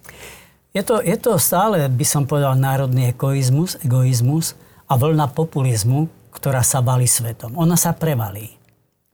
Je 0.79 0.87
to, 0.87 1.03
je 1.03 1.19
to 1.19 1.43
stále, 1.43 1.75
by 1.91 2.07
som 2.07 2.23
povedal, 2.23 2.55
národný 2.55 3.11
egoizmus, 3.11 3.83
egoizmus 3.83 4.55
a 4.87 4.95
vlna 4.95 5.27
populizmu, 5.35 6.07
ktorá 6.31 6.63
sa 6.63 6.79
valí 6.79 7.11
svetom. 7.11 7.59
Ona 7.59 7.75
sa 7.75 7.99
prevalí. 7.99 8.55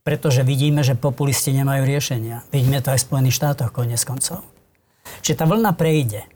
Pretože 0.05 0.45
vidíme, 0.45 0.85
že 0.85 0.93
populisti 0.93 1.49
nemajú 1.57 1.89
riešenia. 1.89 2.45
Vidíme 2.53 2.85
to 2.85 2.93
aj 2.93 3.01
v 3.01 3.05
Spojených 3.09 3.37
štátoch 3.41 3.73
konec 3.73 3.97
koncov. 4.05 4.45
Čiže 5.25 5.41
tá 5.41 5.49
vlna 5.49 5.73
prejde. 5.73 6.29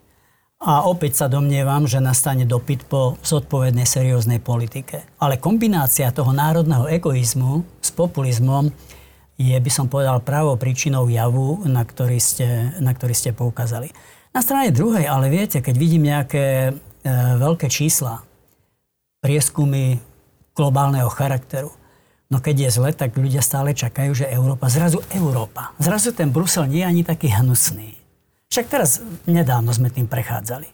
A 0.66 0.90
opäť 0.90 1.22
sa 1.22 1.30
domnievam, 1.30 1.86
že 1.86 2.02
nastane 2.02 2.50
dopyt 2.50 2.90
po 2.90 3.22
zodpovednej, 3.22 3.86
serióznej 3.86 4.42
politike. 4.42 5.06
Ale 5.22 5.38
kombinácia 5.38 6.10
toho 6.10 6.34
národného 6.34 6.90
egoizmu 6.90 7.62
s 7.78 7.94
populizmom 7.94 8.74
je, 9.38 9.54
by 9.54 9.70
som 9.70 9.86
povedal, 9.86 10.26
pravou 10.26 10.58
príčinou 10.58 11.06
javu, 11.06 11.70
na 11.70 11.86
ktorý 11.86 12.18
ste, 12.18 12.74
na 12.82 12.98
ktorý 12.98 13.14
ste 13.14 13.30
poukázali. 13.30 13.94
Na 14.30 14.46
strane 14.46 14.70
druhej, 14.70 15.10
ale 15.10 15.34
viete, 15.34 15.58
keď 15.58 15.76
vidím 15.76 16.06
nejaké 16.06 16.70
e, 16.70 16.72
veľké 17.38 17.66
čísla, 17.66 18.22
prieskumy 19.26 19.98
globálneho 20.54 21.10
charakteru, 21.10 21.74
no 22.30 22.38
keď 22.38 22.68
je 22.68 22.70
zle, 22.70 22.90
tak 22.94 23.18
ľudia 23.18 23.42
stále 23.42 23.74
čakajú, 23.74 24.14
že 24.14 24.30
Európa, 24.30 24.70
zrazu 24.70 25.02
Európa, 25.12 25.74
zrazu 25.82 26.14
ten 26.14 26.30
Brusel 26.30 26.70
nie 26.70 26.86
je 26.86 26.90
ani 26.90 27.04
taký 27.04 27.34
hnusný. 27.34 27.98
Však 28.50 28.66
teraz 28.70 29.02
nedávno 29.26 29.74
sme 29.74 29.90
tým 29.90 30.06
prechádzali. 30.06 30.70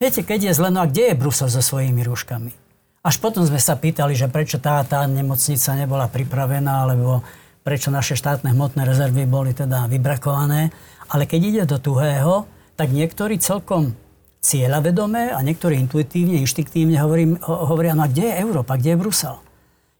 Viete, 0.00 0.24
keď 0.24 0.50
je 0.50 0.56
zle, 0.56 0.72
no 0.72 0.82
a 0.82 0.90
kde 0.90 1.12
je 1.12 1.18
Brusel 1.18 1.52
so 1.52 1.62
svojimi 1.62 2.02
rúškami? 2.02 2.52
Až 3.00 3.16
potom 3.16 3.44
sme 3.44 3.56
sa 3.56 3.80
pýtali, 3.80 4.12
že 4.12 4.28
prečo 4.28 4.60
tá, 4.60 4.82
tá 4.84 5.08
nemocnica 5.08 5.72
nebola 5.72 6.04
pripravená, 6.08 6.84
alebo 6.84 7.24
prečo 7.64 7.88
naše 7.88 8.16
štátne 8.16 8.52
hmotné 8.52 8.84
rezervy 8.84 9.24
boli 9.24 9.56
teda 9.56 9.88
vybrakované. 9.88 10.72
Ale 11.08 11.24
keď 11.24 11.40
ide 11.40 11.62
do 11.64 11.80
tuhého, 11.80 12.44
tak 12.80 12.96
niektorí 12.96 13.36
celkom 13.36 13.92
cieľavedomé 14.40 15.36
a 15.36 15.44
niektorí 15.44 15.76
intuitívne, 15.76 16.40
inštiktívne 16.40 16.96
hovorím, 16.96 17.36
hovoria, 17.44 17.92
no 17.92 18.08
a 18.08 18.08
kde 18.08 18.32
je 18.32 18.40
Európa, 18.40 18.80
kde 18.80 18.96
je 18.96 19.00
Brusel? 19.04 19.36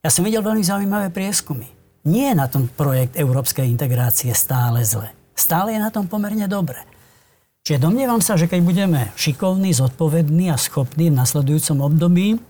Ja 0.00 0.08
som 0.08 0.24
videl 0.24 0.40
veľmi 0.40 0.64
zaujímavé 0.64 1.12
prieskumy. 1.12 1.68
Nie 2.08 2.32
je 2.32 2.40
na 2.40 2.48
tom 2.48 2.72
projekt 2.72 3.20
európskej 3.20 3.68
integrácie 3.68 4.32
stále 4.32 4.80
zle. 4.80 5.12
Stále 5.36 5.76
je 5.76 5.80
na 5.84 5.92
tom 5.92 6.08
pomerne 6.08 6.48
dobre. 6.48 6.80
Čiže 7.68 7.84
domnievam 7.84 8.24
sa, 8.24 8.40
že 8.40 8.48
keď 8.48 8.60
budeme 8.64 9.00
šikovní, 9.12 9.76
zodpovední 9.76 10.48
a 10.48 10.56
schopní 10.56 11.12
v 11.12 11.20
nasledujúcom 11.20 11.84
období, 11.84 12.40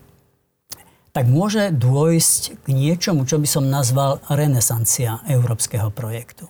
tak 1.11 1.27
môže 1.27 1.75
dôjsť 1.75 2.63
k 2.63 2.67
niečomu, 2.71 3.27
čo 3.27 3.35
by 3.35 3.47
som 3.51 3.67
nazval 3.67 4.23
renesancia 4.31 5.19
európskeho 5.27 5.91
projektu. 5.91 6.47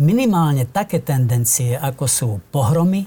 Minimálne 0.00 0.64
také 0.64 1.04
tendencie, 1.04 1.76
ako 1.76 2.04
sú 2.08 2.28
pohromy, 2.48 3.04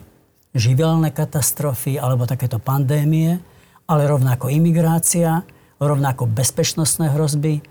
živelné 0.53 1.09
katastrofy 1.09 1.97
alebo 1.97 2.29
takéto 2.29 2.61
pandémie, 2.61 3.41
ale 3.89 4.05
rovnako 4.05 4.53
imigrácia, 4.53 5.41
rovnako 5.81 6.29
bezpečnostné 6.29 7.09
hrozby, 7.17 7.65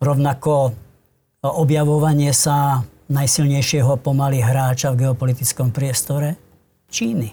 rovnako 0.00 0.72
objavovanie 1.44 2.32
sa 2.32 2.80
najsilnejšieho 3.12 4.00
pomaly 4.00 4.40
hráča 4.40 4.96
v 4.96 5.04
geopolitickom 5.04 5.68
priestore, 5.68 6.40
Číny. 6.88 7.28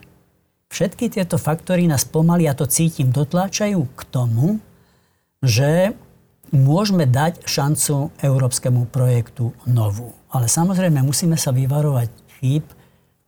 Všetky 0.68 1.08
tieto 1.08 1.40
faktory 1.40 1.88
nás 1.88 2.04
pomaly, 2.04 2.52
a 2.52 2.54
to 2.54 2.68
cítim, 2.68 3.16
dotláčajú 3.16 3.80
k 3.96 4.02
tomu, 4.12 4.60
že 5.40 5.96
môžeme 6.54 7.06
dať 7.10 7.46
šancu 7.46 8.14
európskemu 8.22 8.90
projektu 8.90 9.54
novú. 9.66 10.14
Ale 10.30 10.46
samozrejme 10.46 11.02
musíme 11.02 11.38
sa 11.38 11.50
vyvarovať 11.50 12.10
chýb, 12.40 12.66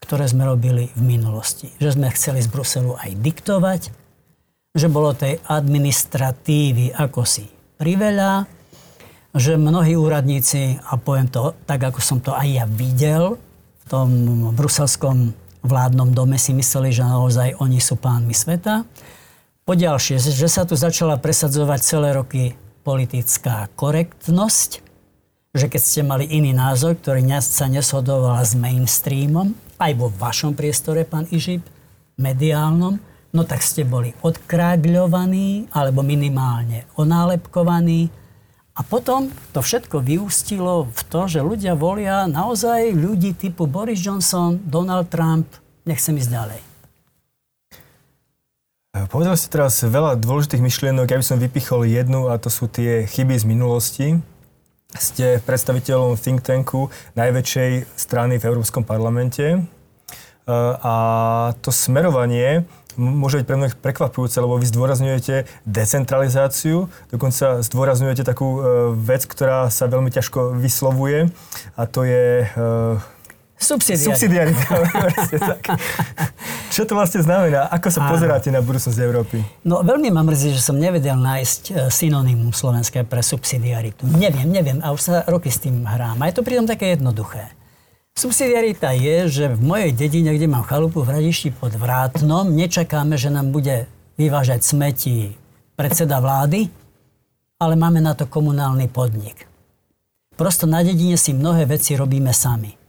ktoré 0.01 0.25
sme 0.25 0.49
robili 0.49 0.89
v 0.97 1.01
minulosti. 1.01 1.69
Že 1.77 1.97
sme 1.97 2.07
chceli 2.13 2.39
z 2.41 2.49
Bruselu 2.49 2.97
aj 2.97 3.11
diktovať, 3.21 3.81
že 4.73 4.87
bolo 4.87 5.13
tej 5.13 5.37
administratívy 5.45 6.95
ako 6.95 7.21
si 7.27 7.45
priveľa, 7.77 8.47
že 9.35 9.55
mnohí 9.55 9.95
úradníci, 9.95 10.79
a 10.79 10.99
poviem 10.99 11.27
to 11.31 11.55
tak, 11.63 11.81
ako 11.81 11.99
som 12.03 12.19
to 12.19 12.35
aj 12.35 12.47
ja 12.47 12.65
videl, 12.67 13.39
v 13.81 13.85
tom 13.87 14.09
bruselskom 14.55 15.35
vládnom 15.61 16.15
dome 16.15 16.39
si 16.39 16.55
mysleli, 16.55 16.89
že 16.91 17.05
naozaj 17.05 17.59
oni 17.59 17.77
sú 17.77 17.99
pánmi 17.99 18.33
sveta. 18.33 18.87
Poďalšie, 19.67 20.17
že 20.17 20.47
sa 20.49 20.65
tu 20.65 20.73
začala 20.73 21.21
presadzovať 21.21 21.79
celé 21.85 22.09
roky 22.17 22.57
politická 22.81 23.69
korektnosť, 23.77 24.81
že 25.53 25.65
keď 25.67 25.81
ste 25.81 26.01
mali 26.01 26.25
iný 26.27 26.55
názor, 26.55 26.97
ktorý 26.97 27.23
sa 27.43 27.69
neshodoval 27.69 28.41
s 28.41 28.57
mainstreamom, 28.57 29.53
aj 29.81 29.91
vo 29.97 30.09
vašom 30.09 30.57
priestore, 30.57 31.05
pán 31.05 31.29
Ižip, 31.29 31.65
mediálnom, 32.17 32.97
no 33.31 33.41
tak 33.45 33.61
ste 33.65 33.85
boli 33.85 34.13
odkrágľovaní 34.21 35.71
alebo 35.73 36.05
minimálne 36.05 36.85
onálepkovaní, 36.97 38.21
a 38.71 38.87
potom 38.87 39.27
to 39.51 39.59
všetko 39.59 39.99
vyústilo 39.99 40.87
v 40.87 41.01
to, 41.11 41.27
že 41.27 41.43
ľudia 41.43 41.75
volia 41.75 42.23
naozaj 42.23 42.95
ľudí 42.95 43.35
typu 43.35 43.67
Boris 43.67 43.99
Johnson, 43.99 44.63
Donald 44.63 45.11
Trump, 45.11 45.59
nechcem 45.83 46.15
ísť 46.15 46.31
ďalej. 46.31 46.70
Povedali 48.91 49.39
ste 49.39 49.47
teraz 49.47 49.79
veľa 49.87 50.19
dôležitých 50.19 50.59
myšlienok, 50.59 51.07
ja 51.07 51.15
by 51.15 51.23
som 51.23 51.39
vypichol 51.39 51.87
jednu 51.87 52.27
a 52.27 52.35
to 52.35 52.51
sú 52.51 52.67
tie 52.67 53.07
chyby 53.07 53.39
z 53.39 53.47
minulosti. 53.47 54.07
Ste 54.91 55.39
predstaviteľom 55.47 56.19
think 56.19 56.43
tanku 56.43 56.91
najväčšej 57.15 57.87
strany 57.95 58.35
v 58.35 58.51
Európskom 58.51 58.83
parlamente 58.83 59.63
a 60.43 60.95
to 61.63 61.71
smerovanie 61.71 62.67
môže 62.99 63.39
byť 63.39 63.47
pre 63.47 63.55
mnohých 63.55 63.79
prekvapujúce, 63.79 64.43
lebo 64.43 64.59
vy 64.59 64.67
zdôrazňujete 64.67 65.47
decentralizáciu, 65.63 66.91
dokonca 67.15 67.63
zdôrazňujete 67.63 68.27
takú 68.27 68.59
e, 68.59 68.61
vec, 68.99 69.23
ktorá 69.23 69.71
sa 69.71 69.87
veľmi 69.87 70.11
ťažko 70.11 70.59
vyslovuje 70.59 71.31
a 71.79 71.81
to 71.87 72.03
je... 72.03 72.43
Subsidiarita. 73.61 74.09
Subsidiarita. 74.09 74.65
Čo 76.73 76.89
to 76.89 76.97
vlastne 76.97 77.21
znamená? 77.21 77.69
Ako 77.69 77.93
sa 77.93 78.09
pozeráte 78.09 78.49
na 78.49 78.57
budúcnosť 78.57 78.97
Európy? 78.97 79.45
No 79.61 79.85
veľmi 79.85 80.09
ma 80.09 80.25
mrzí, 80.25 80.57
že 80.57 80.65
som 80.65 80.81
nevedel 80.81 81.13
nájsť 81.13 81.61
e, 81.69 81.71
synonymum 81.93 82.49
slovenské 82.49 83.05
pre 83.05 83.21
subsidiaritu. 83.21 84.09
Neviem, 84.09 84.49
neviem 84.49 84.81
a 84.81 84.89
už 84.89 85.01
sa 85.05 85.15
roky 85.29 85.53
s 85.53 85.61
tým 85.61 85.85
hrám. 85.85 86.17
A 86.17 86.33
je 86.33 86.41
to 86.41 86.41
pritom 86.41 86.65
také 86.65 86.97
jednoduché. 86.97 87.53
Subsidiarita 88.17 88.97
je, 88.97 89.29
že 89.29 89.45
v 89.53 89.61
mojej 89.61 89.91
dedine, 89.93 90.33
kde 90.33 90.49
mám 90.49 90.65
chalupu 90.65 91.05
v 91.05 91.13
Hradišti 91.13 91.53
pod 91.53 91.77
Vrátnom, 91.77 92.49
nečakáme, 92.49 93.15
že 93.15 93.29
nám 93.29 93.53
bude 93.53 93.85
vyvážať 94.17 94.65
smeti 94.65 95.37
predseda 95.77 96.17
vlády, 96.17 96.67
ale 97.61 97.73
máme 97.77 98.01
na 98.01 98.17
to 98.17 98.25
komunálny 98.25 98.89
podnik. 98.89 99.45
Prosto 100.33 100.65
na 100.65 100.81
dedine 100.81 101.15
si 101.15 101.31
mnohé 101.31 101.69
veci 101.69 101.93
robíme 101.93 102.33
sami. 102.33 102.80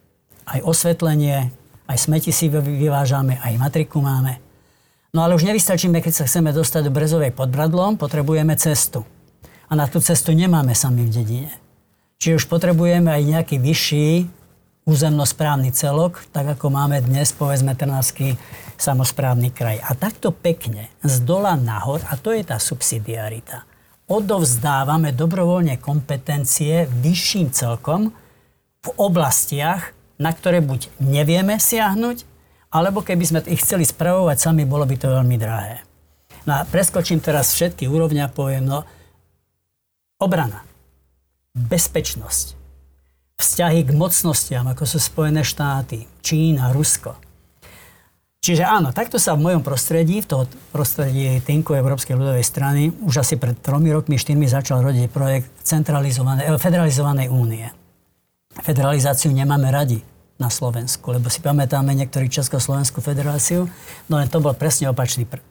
Aj 0.46 0.60
osvetlenie, 0.62 1.50
aj 1.86 1.98
smeti 1.98 2.34
si 2.34 2.50
vyvážame, 2.50 3.38
aj 3.42 3.58
matriku 3.58 4.02
máme. 4.02 4.42
No 5.12 5.20
ale 5.20 5.36
už 5.36 5.44
nevystačíme, 5.44 6.00
keď 6.00 6.24
sa 6.24 6.24
chceme 6.24 6.56
dostať 6.56 6.88
do 6.88 6.94
Brezovej 6.94 7.36
pod 7.36 7.52
Bradlom, 7.52 8.00
potrebujeme 8.00 8.56
cestu. 8.56 9.04
A 9.68 9.76
na 9.76 9.84
tú 9.84 10.00
cestu 10.00 10.32
nemáme 10.32 10.72
sami 10.72 11.04
v 11.04 11.12
dedine. 11.12 11.52
Čiže 12.16 12.44
už 12.44 12.46
potrebujeme 12.48 13.12
aj 13.12 13.22
nejaký 13.28 13.56
vyšší 13.60 14.08
územnosprávny 14.82 15.70
celok, 15.70 16.26
tak 16.34 16.58
ako 16.58 16.72
máme 16.72 16.98
dnes, 17.04 17.30
povedzme, 17.30 17.76
Trnavský 17.76 18.34
samozprávny 18.80 19.54
kraj. 19.54 19.78
A 19.84 19.94
takto 19.94 20.34
pekne, 20.34 20.90
z 21.06 21.22
dola 21.22 21.54
nahor, 21.54 22.02
a 22.10 22.18
to 22.18 22.34
je 22.34 22.42
tá 22.42 22.58
subsidiarita, 22.58 23.62
odovzdávame 24.10 25.14
dobrovoľne 25.14 25.78
kompetencie 25.78 26.90
vyšším 26.90 27.54
celkom 27.54 28.10
v 28.82 28.88
oblastiach, 28.98 29.94
na 30.22 30.30
ktoré 30.30 30.62
buď 30.62 30.94
nevieme 31.02 31.58
siahnuť, 31.58 32.22
alebo 32.72 33.02
keby 33.02 33.24
sme 33.26 33.40
ich 33.50 33.60
chceli 33.60 33.84
spravovať 33.84 34.38
sami, 34.38 34.62
bolo 34.62 34.86
by 34.86 34.96
to 34.96 35.10
veľmi 35.10 35.36
drahé. 35.36 35.82
No 36.48 36.58
a 36.58 36.66
preskočím 36.66 37.20
teraz 37.20 37.52
všetky 37.54 37.86
úrovňa 37.86 38.30
a 38.30 38.34
poviem, 38.34 38.64
no 38.66 38.82
obrana 40.22 40.64
bezpečnosť, 41.52 42.56
vzťahy 43.36 43.84
k 43.84 43.90
mocnostiam, 43.92 44.64
ako 44.70 44.88
sú 44.88 44.98
Spojené 45.02 45.44
štáty, 45.44 46.08
Čína, 46.24 46.72
Rusko. 46.72 47.12
Čiže 48.42 48.66
áno, 48.66 48.90
takto 48.90 49.22
sa 49.22 49.38
v 49.38 49.46
mojom 49.46 49.62
prostredí, 49.62 50.18
v 50.18 50.26
toho 50.26 50.44
prostredí 50.74 51.38
Tinku 51.46 51.78
Európskej 51.78 52.18
ľudovej 52.18 52.42
strany, 52.42 52.90
už 52.90 53.22
asi 53.22 53.38
pred 53.38 53.54
tromi 53.62 53.94
rokmi, 53.94 54.18
štyrmi 54.18 54.50
začal 54.50 54.82
rodiť 54.82 55.06
projekt 55.14 55.46
centralizovanej, 55.62 56.50
eh, 56.50 56.58
federalizovanej 56.58 57.30
únie. 57.30 57.70
Federalizáciu 58.58 59.30
nemáme 59.30 59.70
radi 59.70 60.02
na 60.40 60.48
Slovensku, 60.48 61.12
lebo 61.12 61.28
si 61.28 61.40
pamätáme 61.44 61.92
niektorý 61.96 62.28
Československú 62.28 63.04
federáciu, 63.04 63.68
no 64.08 64.14
len 64.16 64.28
to 64.28 64.40
bol 64.40 64.56
presne 64.56 64.88
opačný 64.88 65.28
pr- 65.28 65.42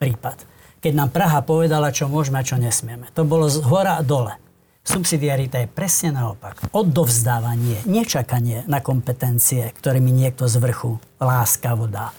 prípad. 0.00 0.42
Keď 0.80 0.92
nám 0.96 1.12
Praha 1.12 1.44
povedala, 1.44 1.92
čo 1.92 2.08
môžeme 2.08 2.40
a 2.40 2.46
čo 2.46 2.56
nesmieme. 2.56 3.12
To 3.12 3.28
bolo 3.28 3.52
z 3.52 3.60
hora 3.60 4.00
a 4.00 4.02
dole. 4.02 4.32
Subsidiarita 4.80 5.60
je 5.60 5.68
presne 5.68 6.16
naopak. 6.16 6.72
Odovzdávanie, 6.72 7.84
nečakanie 7.84 8.64
na 8.64 8.80
kompetencie, 8.80 9.68
ktoré 9.76 10.00
mi 10.00 10.08
niekto 10.08 10.48
z 10.48 10.56
vrchu 10.56 10.96
láskavo 11.20 11.84
dá. 11.84 12.16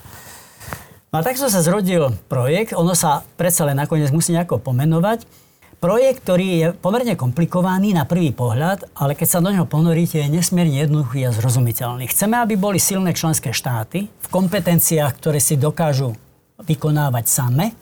No 1.09 1.19
a 1.19 1.25
takto 1.25 1.49
sa 1.49 1.59
zrodil 1.59 2.13
projekt, 2.29 2.71
ono 2.77 2.95
sa 2.95 3.25
predsa 3.35 3.67
len 3.67 3.75
nakoniec 3.75 4.13
musí 4.13 4.31
nejako 4.31 4.61
pomenovať. 4.61 5.25
Projekt, 5.81 6.29
ktorý 6.29 6.47
je 6.61 6.67
pomerne 6.77 7.17
komplikovaný 7.17 7.97
na 7.97 8.05
prvý 8.05 8.29
pohľad, 8.29 8.85
ale 8.93 9.17
keď 9.17 9.25
sa 9.33 9.41
do 9.41 9.49
neho 9.49 9.65
ponoríte, 9.65 10.21
je 10.21 10.29
nesmierne 10.29 10.77
jednoduchý 10.85 11.25
a 11.25 11.33
zrozumiteľný. 11.33 12.05
Chceme, 12.05 12.37
aby 12.37 12.53
boli 12.53 12.77
silné 12.77 13.17
členské 13.17 13.49
štáty 13.49 14.05
v 14.05 14.27
kompetenciách, 14.29 15.17
ktoré 15.17 15.41
si 15.41 15.57
dokážu 15.57 16.13
vykonávať 16.61 17.25
same, 17.25 17.73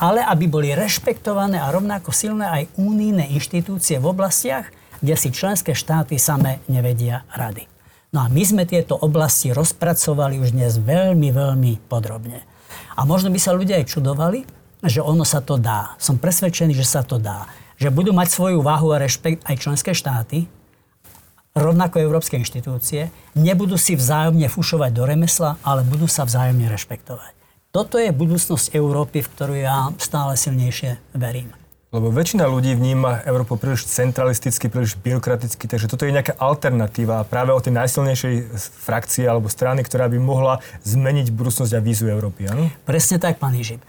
ale 0.00 0.24
aby 0.24 0.48
boli 0.48 0.72
rešpektované 0.72 1.60
a 1.60 1.68
rovnako 1.68 2.08
silné 2.08 2.48
aj 2.48 2.72
únijné 2.80 3.28
inštitúcie 3.36 4.00
v 4.00 4.08
oblastiach, 4.08 4.72
kde 5.04 5.12
si 5.12 5.28
členské 5.28 5.76
štáty 5.76 6.16
same 6.16 6.64
nevedia 6.72 7.28
rady. 7.36 7.68
No 8.16 8.24
a 8.24 8.32
my 8.32 8.48
sme 8.48 8.64
tieto 8.64 8.96
oblasti 8.96 9.52
rozpracovali 9.52 10.40
už 10.40 10.56
dnes 10.56 10.80
veľmi, 10.80 11.28
veľmi 11.28 11.84
podrobne. 11.84 12.48
A 12.96 13.04
možno 13.04 13.28
by 13.28 13.36
sa 13.36 13.52
ľudia 13.52 13.76
aj 13.76 13.92
čudovali, 13.92 14.61
že 14.82 14.98
ono 14.98 15.22
sa 15.22 15.38
to 15.38 15.58
dá. 15.58 15.94
Som 16.02 16.18
presvedčený, 16.18 16.74
že 16.74 16.86
sa 16.86 17.06
to 17.06 17.22
dá. 17.22 17.46
Že 17.78 17.94
budú 17.94 18.10
mať 18.10 18.34
svoju 18.34 18.62
váhu 18.62 18.90
a 18.90 18.98
rešpekt 18.98 19.46
aj 19.46 19.56
členské 19.62 19.94
štáty, 19.94 20.50
rovnako 21.52 22.00
európske 22.00 22.40
inštitúcie, 22.40 23.12
nebudú 23.36 23.76
si 23.76 23.92
vzájomne 23.94 24.48
fušovať 24.48 24.90
do 24.92 25.04
remesla, 25.04 25.60
ale 25.60 25.84
budú 25.84 26.08
sa 26.08 26.24
vzájomne 26.24 26.66
rešpektovať. 26.68 27.32
Toto 27.72 27.96
je 27.96 28.12
budúcnosť 28.12 28.76
Európy, 28.76 29.24
v 29.24 29.30
ktorú 29.32 29.54
ja 29.56 29.88
stále 29.96 30.36
silnejšie 30.36 31.16
verím. 31.16 31.52
Lebo 31.92 32.08
väčšina 32.08 32.48
ľudí 32.48 32.72
vníma 32.72 33.20
Európu 33.28 33.60
príliš 33.60 33.84
centralisticky, 33.84 34.72
príliš 34.72 34.96
byrokraticky, 34.96 35.68
takže 35.68 35.92
toto 35.92 36.08
je 36.08 36.16
nejaká 36.16 36.40
alternatíva 36.40 37.20
práve 37.28 37.52
o 37.52 37.60
tej 37.60 37.76
najsilnejšej 37.76 38.48
frakcie 38.80 39.28
alebo 39.28 39.52
strany, 39.52 39.84
ktorá 39.84 40.08
by 40.08 40.16
mohla 40.16 40.64
zmeniť 40.88 41.28
budúcnosť 41.36 41.72
a 41.76 41.84
vízu 41.84 42.08
Európy. 42.08 42.48
Ano? 42.48 42.72
Presne 42.88 43.20
tak, 43.20 43.36
pán 43.36 43.52
Ižip. 43.52 43.84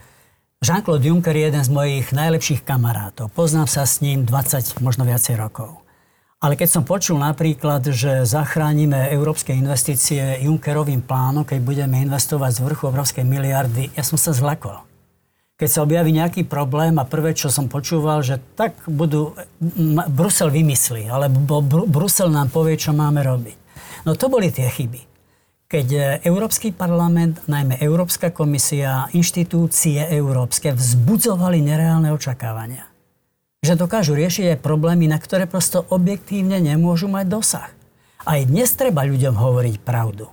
Jean-Claude 0.64 1.04
Juncker 1.04 1.36
je 1.36 1.52
jeden 1.52 1.60
z 1.60 1.76
mojich 1.76 2.16
najlepších 2.16 2.64
kamarátov. 2.64 3.28
Poznám 3.36 3.68
sa 3.68 3.84
s 3.84 4.00
ním 4.00 4.24
20, 4.24 4.80
možno 4.80 5.04
viacej 5.04 5.36
rokov. 5.36 5.84
Ale 6.40 6.56
keď 6.56 6.70
som 6.72 6.88
počul 6.88 7.20
napríklad, 7.20 7.84
že 7.92 8.24
zachránime 8.24 9.12
európske 9.12 9.52
investície 9.52 10.40
Junckerovým 10.48 11.04
plánom, 11.04 11.44
keď 11.44 11.60
budeme 11.60 12.00
investovať 12.08 12.52
z 12.56 12.64
vrchu 12.64 12.84
obrovské 12.88 13.28
miliardy, 13.28 13.92
ja 13.92 14.08
som 14.08 14.16
sa 14.16 14.32
zlakol. 14.32 14.80
Keď 15.60 15.68
sa 15.68 15.84
objaví 15.84 16.16
nejaký 16.16 16.48
problém 16.48 16.96
a 16.96 17.04
prvé, 17.04 17.36
čo 17.36 17.52
som 17.52 17.68
počúval, 17.68 18.24
že 18.24 18.40
tak 18.56 18.80
budú, 18.88 19.36
Brusel 20.16 20.48
vymyslí, 20.48 21.12
alebo 21.12 21.60
Brusel 21.92 22.32
nám 22.32 22.48
povie, 22.56 22.80
čo 22.80 22.96
máme 22.96 23.20
robiť. 23.20 23.58
No 24.08 24.16
to 24.16 24.32
boli 24.32 24.48
tie 24.48 24.72
chyby. 24.72 25.13
Keď 25.74 25.88
e, 25.90 26.00
Európsky 26.30 26.70
parlament, 26.70 27.50
najmä 27.50 27.82
Európska 27.82 28.30
komisia, 28.30 29.10
inštitúcie 29.18 30.06
európske 30.14 30.70
vzbudzovali 30.70 31.66
nereálne 31.66 32.14
očakávania 32.14 32.94
že 33.64 33.80
dokážu 33.80 34.12
riešiť 34.12 34.54
aj 34.54 34.60
problémy, 34.60 35.08
na 35.08 35.16
ktoré 35.16 35.48
prosto 35.48 35.88
objektívne 35.88 36.60
nemôžu 36.60 37.08
mať 37.08 37.26
dosah. 37.32 37.72
Aj 38.28 38.44
dnes 38.44 38.68
treba 38.76 39.08
ľuďom 39.08 39.40
hovoriť 39.40 39.80
pravdu. 39.80 40.28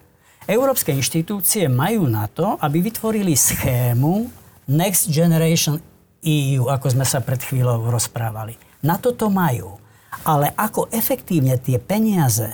Európske 0.51 0.91
inštitúcie 0.91 1.71
majú 1.71 2.11
na 2.11 2.27
to, 2.27 2.59
aby 2.59 2.83
vytvorili 2.83 3.39
schému 3.39 4.27
Next 4.67 5.15
Generation 5.15 5.79
EU, 6.27 6.67
ako 6.67 6.87
sme 6.91 7.07
sa 7.07 7.23
pred 7.23 7.39
chvíľou 7.39 7.87
rozprávali. 7.87 8.59
Na 8.83 8.99
toto 8.99 9.31
majú. 9.31 9.79
Ale 10.27 10.51
ako 10.59 10.91
efektívne 10.91 11.55
tie 11.55 11.79
peniaze 11.79 12.51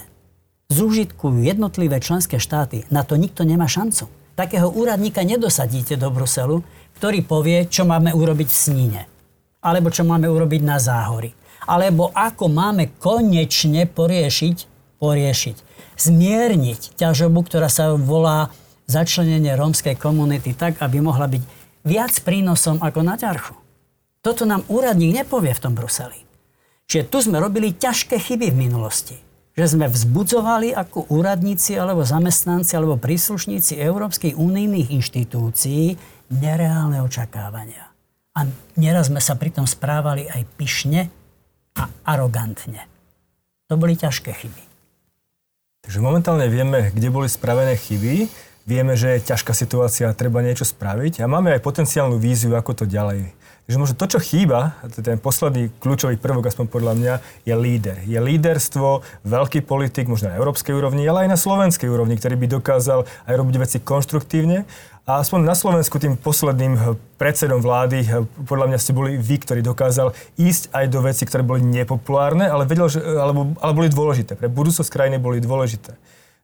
zúžitkujú 0.72 1.42
jednotlivé 1.46 1.98
členské 2.02 2.38
štáty, 2.40 2.86
na 2.90 3.06
to 3.06 3.18
nikto 3.18 3.42
nemá 3.42 3.66
šancu. 3.70 4.10
Takého 4.36 4.68
úradníka 4.68 5.24
nedosadíte 5.24 5.96
do 5.96 6.12
Bruselu, 6.12 6.60
ktorý 7.00 7.24
povie, 7.24 7.64
čo 7.68 7.88
máme 7.88 8.12
urobiť 8.12 8.48
v 8.48 8.56
Sníne 8.56 9.02
alebo 9.66 9.90
čo 9.90 10.06
máme 10.06 10.30
urobiť 10.30 10.62
na 10.62 10.78
záhory. 10.78 11.34
Alebo 11.66 12.14
ako 12.14 12.46
máme 12.46 12.94
konečne 13.02 13.90
poriešiť, 13.90 14.56
poriešiť, 15.02 15.56
zmierniť 15.98 16.94
ťažobu, 16.94 17.42
ktorá 17.42 17.66
sa 17.66 17.98
volá 17.98 18.54
začlenenie 18.86 19.58
rómskej 19.58 19.98
komunity 19.98 20.54
tak, 20.54 20.78
aby 20.78 21.02
mohla 21.02 21.26
byť 21.26 21.42
viac 21.82 22.14
prínosom 22.22 22.78
ako 22.78 23.02
na 23.02 23.18
ťarchu. 23.18 23.58
Toto 24.22 24.46
nám 24.46 24.62
úradník 24.70 25.26
nepovie 25.26 25.50
v 25.50 25.62
tom 25.62 25.74
Bruseli. 25.74 26.22
Čiže 26.86 27.10
tu 27.10 27.18
sme 27.18 27.42
robili 27.42 27.74
ťažké 27.74 28.14
chyby 28.14 28.54
v 28.54 28.60
minulosti. 28.70 29.25
Že 29.56 29.80
sme 29.80 29.86
vzbudzovali 29.88 30.76
ako 30.76 31.08
úradníci 31.08 31.80
alebo 31.80 32.04
zamestnanci 32.04 32.76
alebo 32.76 33.00
príslušníci 33.00 33.80
Európskych 33.80 34.36
unijných 34.36 34.92
inštitúcií 34.92 35.96
nereálne 36.28 37.00
očakávania. 37.00 37.88
A 38.36 38.44
neraz 38.76 39.08
sme 39.08 39.18
sa 39.24 39.32
pritom 39.32 39.64
správali 39.64 40.28
aj 40.28 40.44
pyšne 40.60 41.08
a 41.72 41.88
arogantne. 42.04 42.84
To 43.72 43.80
boli 43.80 43.96
ťažké 43.96 44.30
chyby. 44.36 44.62
Takže 45.88 46.04
momentálne 46.04 46.52
vieme, 46.52 46.92
kde 46.92 47.08
boli 47.08 47.30
spravené 47.30 47.80
chyby, 47.80 48.28
vieme, 48.68 48.92
že 48.92 49.16
je 49.16 49.32
ťažká 49.32 49.56
situácia 49.56 50.10
a 50.10 50.18
treba 50.18 50.44
niečo 50.44 50.66
spraviť 50.68 51.22
a 51.22 51.30
máme 51.30 51.54
aj 51.56 51.64
potenciálnu 51.64 52.18
víziu, 52.18 52.52
ako 52.58 52.82
to 52.82 52.84
ďalej. 52.84 53.32
Takže 53.66 53.82
možno 53.82 53.98
to, 53.98 54.06
čo 54.06 54.22
chýba, 54.22 54.78
ten 54.94 55.18
posledný 55.18 55.74
kľúčový 55.82 56.22
prvok, 56.22 56.46
aspoň 56.46 56.66
podľa 56.70 56.94
mňa, 56.94 57.14
je 57.42 57.54
líder. 57.58 57.98
Je 58.06 58.14
líderstvo, 58.14 59.02
veľký 59.26 59.66
politik, 59.66 60.06
možno 60.06 60.30
na 60.30 60.38
európskej 60.38 60.70
úrovni, 60.70 61.02
ale 61.02 61.26
aj 61.26 61.34
na 61.34 61.38
slovenskej 61.38 61.90
úrovni, 61.90 62.14
ktorý 62.14 62.38
by 62.38 62.46
dokázal 62.62 63.02
aj 63.26 63.34
robiť 63.34 63.56
veci 63.58 63.78
konštruktívne 63.82 64.70
a 65.06 65.22
aspoň 65.22 65.46
na 65.46 65.54
Slovensku 65.54 66.02
tým 66.02 66.18
posledným 66.18 66.74
eh, 66.74 66.82
predsedom 67.14 67.62
vlády, 67.62 68.02
eh, 68.02 68.26
podľa 68.42 68.74
mňa 68.74 68.78
ste 68.82 68.90
boli 68.90 69.14
vy, 69.14 69.38
ktorý 69.38 69.62
dokázal 69.62 70.10
ísť 70.34 70.74
aj 70.74 70.84
do 70.90 70.98
veci, 71.06 71.22
ktoré 71.22 71.46
boli 71.46 71.62
nepopulárne, 71.62 72.50
ale, 72.50 72.66
vedel, 72.66 72.90
že, 72.90 72.98
eh, 72.98 73.14
alebo, 73.14 73.54
ale 73.62 73.72
boli 73.72 73.86
dôležité. 73.86 74.34
Pre 74.34 74.50
budúcnosť 74.50 74.90
krajiny 74.90 75.22
boli 75.22 75.38
dôležité. 75.38 75.94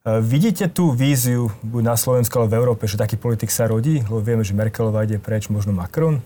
Vidíte 0.02 0.66
tú 0.66 0.90
víziu 0.90 1.54
buď 1.62 1.82
na 1.86 1.94
Slovensku, 1.94 2.34
ale 2.34 2.50
v 2.50 2.58
Európe, 2.58 2.90
že 2.90 2.98
taký 2.98 3.14
politik 3.14 3.54
sa 3.54 3.70
rodí? 3.70 4.02
Lebo 4.02 4.18
vieme, 4.18 4.42
že 4.42 4.50
Merkelová 4.50 5.06
ide 5.06 5.22
preč, 5.22 5.46
možno 5.46 5.70
Macron? 5.70 6.18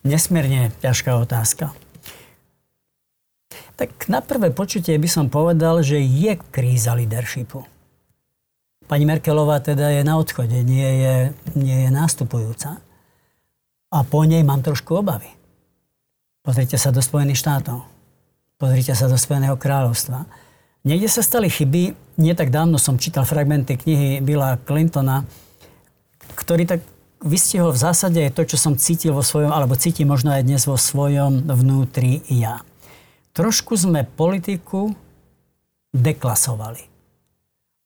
Nesmierne 0.00 0.72
ťažká 0.80 1.12
otázka. 1.20 1.76
Tak 3.80 4.08
na 4.12 4.20
prvé 4.20 4.52
počutie 4.52 4.96
by 4.96 5.08
som 5.08 5.26
povedal, 5.32 5.80
že 5.80 6.00
je 6.00 6.36
kríza 6.52 6.92
leadershipu. 6.92 7.64
Pani 8.84 9.04
Merkelová 9.06 9.62
teda 9.62 9.88
je 9.92 10.02
na 10.04 10.18
odchode, 10.18 10.56
nie 10.66 10.90
je, 11.00 11.14
nie 11.56 11.86
je 11.86 11.90
nástupujúca. 11.94 12.82
A 13.90 13.98
po 14.04 14.26
nej 14.26 14.44
mám 14.44 14.60
trošku 14.60 15.00
obavy. 15.00 15.30
Pozrite 16.40 16.80
sa 16.80 16.92
do 16.92 17.00
Spojených 17.00 17.40
štátov. 17.40 17.84
Pozrite 18.60 18.92
sa 18.92 19.08
do 19.08 19.16
Spojeného 19.16 19.56
kráľovstva. 19.56 20.24
Niekde 20.84 21.08
sa 21.08 21.20
stali 21.20 21.52
chyby. 21.52 21.92
Nie 22.20 22.32
tak 22.36 22.48
dávno 22.52 22.80
som 22.80 22.96
čítal 22.96 23.28
fragmenty 23.28 23.76
knihy 23.76 24.20
Billa 24.24 24.56
Clintona, 24.64 25.24
ktorý 26.36 26.64
tak 26.64 26.80
vystihol 27.20 27.76
v 27.76 27.82
zásade 27.84 28.22
to, 28.32 28.42
čo 28.48 28.56
som 28.56 28.74
cítil 28.80 29.12
vo 29.12 29.20
svojom, 29.20 29.52
alebo 29.52 29.76
cítim 29.76 30.08
možno 30.08 30.32
aj 30.32 30.42
dnes 30.44 30.64
vo 30.64 30.80
svojom 30.80 31.44
vnútri 31.44 32.24
ja. 32.32 32.64
trošku 33.36 33.76
sme 33.76 34.08
politiku 34.08 34.92
deklasovali. 35.92 36.82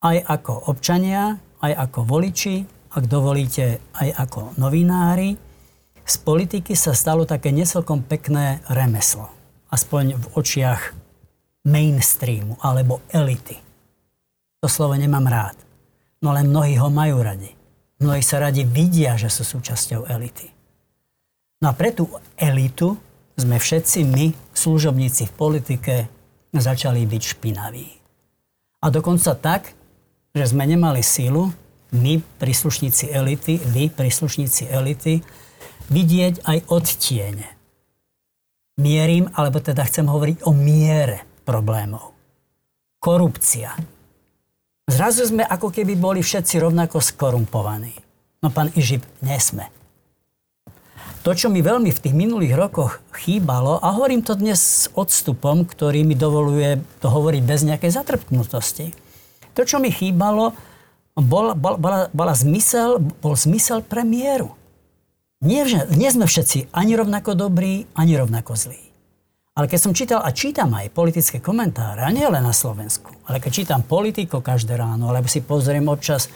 Aj 0.04 0.16
ako 0.20 0.70
občania, 0.70 1.40
aj 1.64 1.72
ako 1.88 2.00
voliči, 2.04 2.56
ak 2.94 3.04
dovolíte, 3.10 3.80
aj 3.96 4.08
ako 4.14 4.54
novinári. 4.60 5.34
Z 6.04 6.14
politiky 6.20 6.76
sa 6.76 6.92
stalo 6.92 7.24
také 7.24 7.50
necelkom 7.50 8.04
pekné 8.04 8.60
remeslo. 8.68 9.32
Aspoň 9.72 10.20
v 10.20 10.24
očiach 10.36 10.92
mainstreamu 11.64 12.60
alebo 12.60 13.00
elity. 13.08 13.56
To 14.60 14.68
slovo 14.68 14.94
nemám 14.94 15.24
rád. 15.24 15.56
No 16.20 16.36
len 16.36 16.52
mnohí 16.52 16.76
ho 16.76 16.92
majú 16.92 17.24
radi. 17.24 17.63
Mnohí 18.04 18.20
sa 18.20 18.36
radi 18.36 18.68
vidia, 18.68 19.16
že 19.16 19.32
sú 19.32 19.48
súčasťou 19.48 20.04
elity. 20.12 20.52
No 21.64 21.72
a 21.72 21.74
pre 21.74 21.88
tú 21.88 22.04
elitu 22.36 23.00
sme 23.32 23.56
všetci 23.56 24.04
my, 24.04 24.26
služobníci 24.52 25.32
v 25.32 25.32
politike, 25.32 25.94
začali 26.52 27.08
byť 27.08 27.22
špinaví. 27.24 27.88
A 28.84 28.92
dokonca 28.92 29.32
tak, 29.32 29.72
že 30.36 30.52
sme 30.52 30.68
nemali 30.68 31.00
sílu, 31.00 31.48
my, 31.96 32.20
príslušníci 32.36 33.08
elity, 33.08 33.56
vy, 33.72 33.88
príslušníci 33.88 34.68
elity, 34.68 35.24
vidieť 35.88 36.44
aj 36.44 36.58
odtiene. 36.68 37.48
Mierim, 38.76 39.32
alebo 39.32 39.64
teda 39.64 39.80
chcem 39.88 40.04
hovoriť 40.04 40.44
o 40.44 40.52
miere 40.52 41.24
problémov. 41.48 42.12
Korupcia. 43.00 43.93
Zrazu 44.84 45.24
sme 45.24 45.40
ako 45.48 45.72
keby 45.72 45.96
boli 45.96 46.20
všetci 46.20 46.60
rovnako 46.60 47.00
skorumpovaní. 47.00 47.96
No 48.44 48.52
pán 48.52 48.68
Ižip, 48.76 49.00
nesme. 49.24 49.72
To, 51.24 51.32
čo 51.32 51.48
mi 51.48 51.64
veľmi 51.64 51.88
v 51.88 52.02
tých 52.04 52.12
minulých 52.12 52.52
rokoch 52.52 53.00
chýbalo, 53.16 53.80
a 53.80 53.96
hovorím 53.96 54.20
to 54.20 54.36
dnes 54.36 54.60
s 54.60 54.84
odstupom, 54.92 55.64
ktorý 55.64 56.04
mi 56.04 56.12
dovoluje 56.12 56.84
to 57.00 57.08
hovoriť 57.08 57.42
bez 57.48 57.64
nejakej 57.64 57.96
zatrpknutosti. 57.96 58.92
To, 59.56 59.64
čo 59.64 59.80
mi 59.80 59.88
chýbalo, 59.88 60.52
bol, 61.16 61.56
bol, 61.56 61.80
bola, 61.80 62.12
bola 62.12 62.36
zmysel, 62.36 63.00
bol 63.24 63.40
zmysel 63.40 63.80
pre. 63.80 64.04
Nie, 64.04 65.64
nie 65.96 66.10
sme 66.12 66.28
všetci 66.28 66.76
ani 66.76 66.92
rovnako 66.92 67.32
dobrí, 67.32 67.88
ani 67.96 68.20
rovnako 68.20 68.52
zlí. 68.52 68.83
Ale 69.54 69.70
keď 69.70 69.78
som 69.78 69.94
čítal 69.94 70.18
a 70.18 70.34
čítam 70.34 70.74
aj 70.74 70.90
politické 70.90 71.38
komentáre, 71.38 72.02
a 72.02 72.10
nie 72.10 72.26
len 72.26 72.42
na 72.42 72.50
Slovensku, 72.50 73.14
ale 73.30 73.38
keď 73.38 73.50
čítam 73.54 73.86
politiko 73.86 74.42
každé 74.42 74.74
ráno, 74.74 75.14
alebo 75.14 75.30
si 75.30 75.46
pozriem 75.46 75.86
občas 75.86 76.26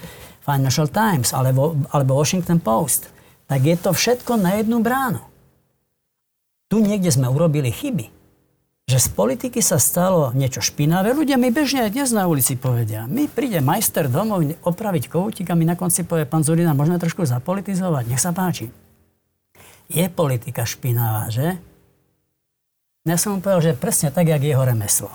Financial 0.47 0.87
Times 0.87 1.35
alebo, 1.35 1.75
alebo 1.91 2.15
Washington 2.15 2.63
Post, 2.63 3.11
tak 3.51 3.67
je 3.67 3.75
to 3.75 3.91
všetko 3.91 4.39
na 4.39 4.63
jednu 4.63 4.79
bránu. 4.79 5.19
Tu 6.71 6.79
niekde 6.79 7.11
sme 7.11 7.27
urobili 7.27 7.75
chyby. 7.75 8.07
Že 8.89 8.99
z 9.05 9.09
politiky 9.13 9.61
sa 9.61 9.77
stalo 9.77 10.33
niečo 10.33 10.65
špinavé. 10.65 11.13
Ľudia 11.13 11.37
mi 11.37 11.53
bežne 11.53 11.85
aj 11.89 11.93
dnes 11.93 12.09
na 12.15 12.25
ulici 12.25 12.57
povedia. 12.57 13.05
My 13.05 13.29
príde 13.29 13.61
majster 13.61 14.09
domov 14.09 14.47
opraviť 14.65 15.13
koutík 15.13 15.49
a 15.53 15.59
mi 15.59 15.69
na 15.69 15.77
konci 15.77 16.09
povie, 16.09 16.25
pán 16.25 16.41
Zurina, 16.41 16.73
môžeme 16.73 16.97
trošku 16.97 17.27
zapolitizovať? 17.29 18.05
Nech 18.09 18.23
sa 18.23 18.33
páči. 18.33 18.73
Je 19.93 20.05
politika 20.09 20.65
špinavá, 20.65 21.29
že? 21.29 21.61
Ja 23.09 23.17
som 23.17 23.37
mu 23.37 23.39
povedal, 23.41 23.73
že 23.73 23.81
presne 23.81 24.13
tak, 24.13 24.29
jak 24.29 24.45
jeho 24.45 24.61
remeslo. 24.61 25.09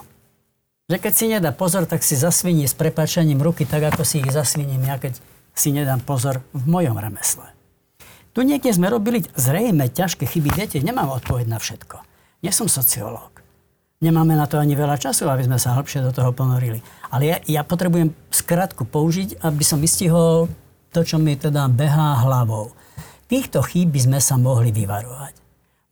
Že 0.90 0.98
keď 0.98 1.14
si 1.14 1.26
nedá 1.30 1.54
pozor, 1.54 1.86
tak 1.86 2.02
si 2.02 2.18
zasviní 2.18 2.66
s 2.66 2.74
prepačením 2.74 3.40
ruky, 3.40 3.70
tak 3.70 3.94
ako 3.94 4.02
si 4.02 4.20
ich 4.20 4.34
zasviním 4.34 4.82
ja, 4.84 4.98
keď 4.98 5.22
si 5.54 5.70
nedám 5.70 6.02
pozor 6.02 6.42
v 6.52 6.66
mojom 6.66 6.98
remesle. 6.98 7.46
Tu 8.34 8.42
niekde 8.42 8.74
sme 8.74 8.90
robili 8.90 9.22
zrejme 9.38 9.94
ťažké 9.94 10.26
chyby. 10.26 10.50
Viete, 10.58 10.82
nemám 10.82 11.14
odpoveď 11.22 11.46
na 11.46 11.62
všetko. 11.62 12.02
Nie 12.42 12.50
som 12.50 12.66
sociológ. 12.66 13.30
Nemáme 14.02 14.36
na 14.36 14.50
to 14.50 14.58
ani 14.58 14.74
veľa 14.74 14.98
času, 15.00 15.30
aby 15.30 15.46
sme 15.46 15.62
sa 15.62 15.78
hĺbšie 15.78 16.04
do 16.04 16.12
toho 16.12 16.34
ponorili. 16.34 16.82
Ale 17.14 17.24
ja, 17.30 17.38
ja 17.46 17.62
potrebujem 17.62 18.12
skratku 18.34 18.90
použiť, 18.90 19.46
aby 19.46 19.64
som 19.64 19.80
vystihol 19.80 20.50
to, 20.92 21.06
čo 21.06 21.22
mi 21.22 21.38
teda 21.38 21.70
behá 21.70 22.20
hlavou. 22.26 22.74
Týchto 23.30 23.64
chýb 23.64 23.96
by 23.96 24.02
sme 24.02 24.20
sa 24.20 24.36
mohli 24.36 24.74
vyvarovať. 24.76 25.43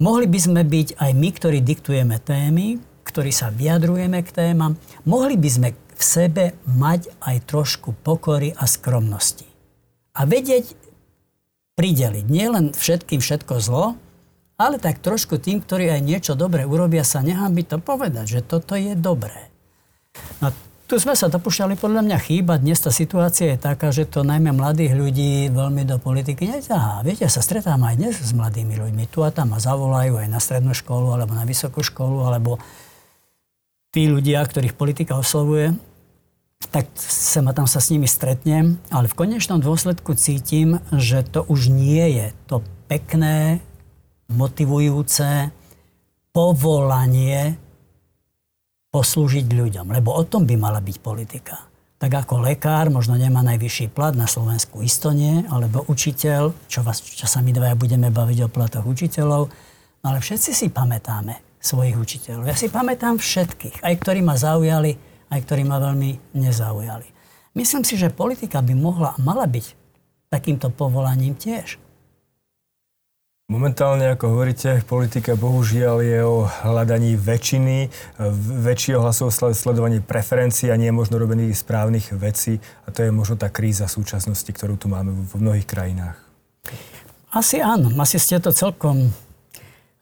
Mohli 0.01 0.25
by 0.33 0.39
sme 0.41 0.61
byť 0.65 0.97
aj 0.97 1.11
my, 1.13 1.29
ktorí 1.29 1.61
diktujeme 1.61 2.17
témy, 2.17 2.81
ktorí 3.05 3.29
sa 3.29 3.53
vyjadrujeme 3.53 4.25
k 4.25 4.33
témam. 4.33 4.73
Mohli 5.05 5.37
by 5.37 5.49
sme 5.53 5.69
v 5.77 6.01
sebe 6.01 6.57
mať 6.65 7.13
aj 7.21 7.45
trošku 7.45 7.93
pokory 8.01 8.49
a 8.57 8.65
skromnosti. 8.65 9.45
A 10.17 10.25
vedieť 10.25 10.73
prideliť. 11.77 12.25
Nie 12.25 12.49
len 12.49 12.65
všetkým 12.73 13.21
všetko 13.21 13.61
zlo, 13.61 13.93
ale 14.57 14.81
tak 14.81 15.05
trošku 15.05 15.37
tým, 15.37 15.61
ktorí 15.61 15.93
aj 15.93 16.01
niečo 16.01 16.33
dobre 16.33 16.65
urobia, 16.65 17.05
sa 17.05 17.21
by 17.25 17.63
to 17.65 17.77
povedať, 17.77 18.25
že 18.37 18.41
toto 18.41 18.73
je 18.73 18.97
dobré. 18.97 19.53
No, 20.41 20.49
tu 20.91 20.99
sme 20.99 21.15
sa 21.15 21.31
dopúšťali 21.31 21.79
podľa 21.79 22.03
mňa 22.03 22.17
chýba. 22.19 22.59
Dnes 22.59 22.75
tá 22.83 22.91
situácia 22.91 23.55
je 23.55 23.63
taká, 23.63 23.95
že 23.95 24.03
to 24.03 24.27
najmä 24.27 24.51
mladých 24.51 24.91
ľudí 24.91 25.47
veľmi 25.47 25.87
do 25.87 25.95
politiky 25.95 26.51
neťahá. 26.51 26.99
Viete, 27.07 27.23
ja 27.23 27.31
sa 27.31 27.39
stretám 27.39 27.79
aj 27.79 27.95
dnes 27.95 28.19
s 28.19 28.35
mladými 28.35 28.75
ľuďmi. 28.75 29.07
Tu 29.07 29.23
a 29.23 29.31
tam 29.31 29.55
ma 29.55 29.63
zavolajú 29.63 30.19
aj 30.19 30.27
na 30.27 30.43
strednú 30.43 30.75
školu, 30.75 31.15
alebo 31.15 31.31
na 31.31 31.47
vysokú 31.47 31.79
školu, 31.79 32.27
alebo 32.27 32.59
tí 33.95 34.11
ľudia, 34.11 34.43
ktorých 34.43 34.75
politika 34.75 35.15
oslovuje, 35.15 35.79
tak 36.75 36.91
sem 36.99 37.47
a 37.47 37.55
tam 37.55 37.71
sa 37.71 37.79
s 37.79 37.87
nimi 37.95 38.03
stretnem, 38.03 38.75
ale 38.91 39.07
v 39.07 39.15
konečnom 39.15 39.63
dôsledku 39.63 40.19
cítim, 40.19 40.83
že 40.91 41.23
to 41.23 41.47
už 41.47 41.71
nie 41.71 42.19
je 42.19 42.27
to 42.51 42.59
pekné, 42.91 43.63
motivujúce 44.27 45.55
povolanie 46.35 47.55
poslúžiť 48.91 49.47
ľuďom. 49.47 49.87
Lebo 49.89 50.11
o 50.11 50.23
tom 50.27 50.43
by 50.43 50.55
mala 50.59 50.83
byť 50.83 50.97
politika. 50.99 51.71
Tak 52.01 52.27
ako 52.27 52.43
lekár 52.43 52.89
možno 52.89 53.13
nemá 53.13 53.45
najvyšší 53.45 53.93
plat, 53.93 54.17
na 54.17 54.25
Slovensku 54.25 54.81
isto 54.81 55.13
nie, 55.13 55.45
alebo 55.47 55.85
učiteľ, 55.85 56.67
čo, 56.67 56.81
vás, 56.81 56.99
čo 56.99 57.29
sa 57.29 57.45
my 57.45 57.53
dvaja 57.53 57.77
budeme 57.77 58.09
baviť 58.09 58.45
o 58.45 58.51
platoch 58.51 58.85
učiteľov, 58.89 59.43
no 60.01 60.05
ale 60.05 60.17
všetci 60.17 60.51
si 60.51 60.67
pamätáme 60.73 61.61
svojich 61.61 61.93
učiteľov. 61.93 62.49
Ja 62.49 62.57
si 62.57 62.73
pamätám 62.73 63.21
všetkých, 63.21 63.85
aj 63.85 63.93
ktorí 64.01 64.25
ma 64.25 64.33
zaujali, 64.33 64.97
aj 65.29 65.39
ktorí 65.45 65.61
ma 65.61 65.77
veľmi 65.77 66.33
nezaujali. 66.41 67.07
Myslím 67.53 67.85
si, 67.85 68.01
že 68.01 68.09
politika 68.09 68.65
by 68.65 68.73
mohla 68.73 69.13
a 69.13 69.21
mala 69.21 69.45
byť 69.45 69.65
takýmto 70.33 70.73
povolaním 70.73 71.37
tiež. 71.37 71.77
Momentálne, 73.51 74.15
ako 74.15 74.31
hovoríte, 74.31 74.79
politika 74.87 75.35
bohužiaľ 75.35 75.99
je 75.99 76.19
o 76.23 76.47
hľadaní 76.47 77.19
väčšiny, 77.19 77.91
väčšieho 78.63 79.03
hlasov 79.03 79.35
sledovaní 79.35 79.99
preferencií 79.99 80.71
a 80.71 80.79
nie 80.79 80.87
je 80.87 80.95
možno 80.95 81.19
robení 81.19 81.51
správnych 81.51 82.15
vecí. 82.15 82.63
A 82.87 82.95
to 82.95 83.03
je 83.03 83.11
možno 83.11 83.35
tá 83.35 83.51
kríza 83.51 83.91
súčasnosti, 83.91 84.47
ktorú 84.47 84.79
tu 84.79 84.87
máme 84.87 85.11
v 85.11 85.35
mnohých 85.35 85.67
krajinách. 85.67 86.15
Asi 87.35 87.59
áno. 87.59 87.91
Asi 87.99 88.23
ste 88.23 88.39
to 88.39 88.55
celkom 88.55 89.11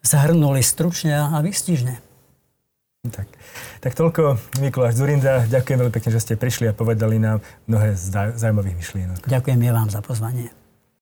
zahrnuli 0.06 0.62
stručne 0.62 1.18
a 1.18 1.42
vystižne. 1.42 1.98
Tak. 3.10 3.26
tak 3.82 3.98
toľko 3.98 4.38
Mikuláš 4.62 5.02
Zurinda. 5.02 5.42
Ďakujem 5.50 5.78
veľmi 5.82 5.94
pekne, 5.98 6.14
že 6.14 6.22
ste 6.22 6.38
prišli 6.38 6.70
a 6.70 6.78
povedali 6.78 7.18
nám 7.18 7.42
mnohé 7.66 7.98
zaujímavých 8.38 8.78
myšlienok. 8.78 9.26
Ďakujem 9.26 9.58
ja 9.66 9.74
vám 9.74 9.90
za 9.90 10.06
pozvanie. 10.06 10.54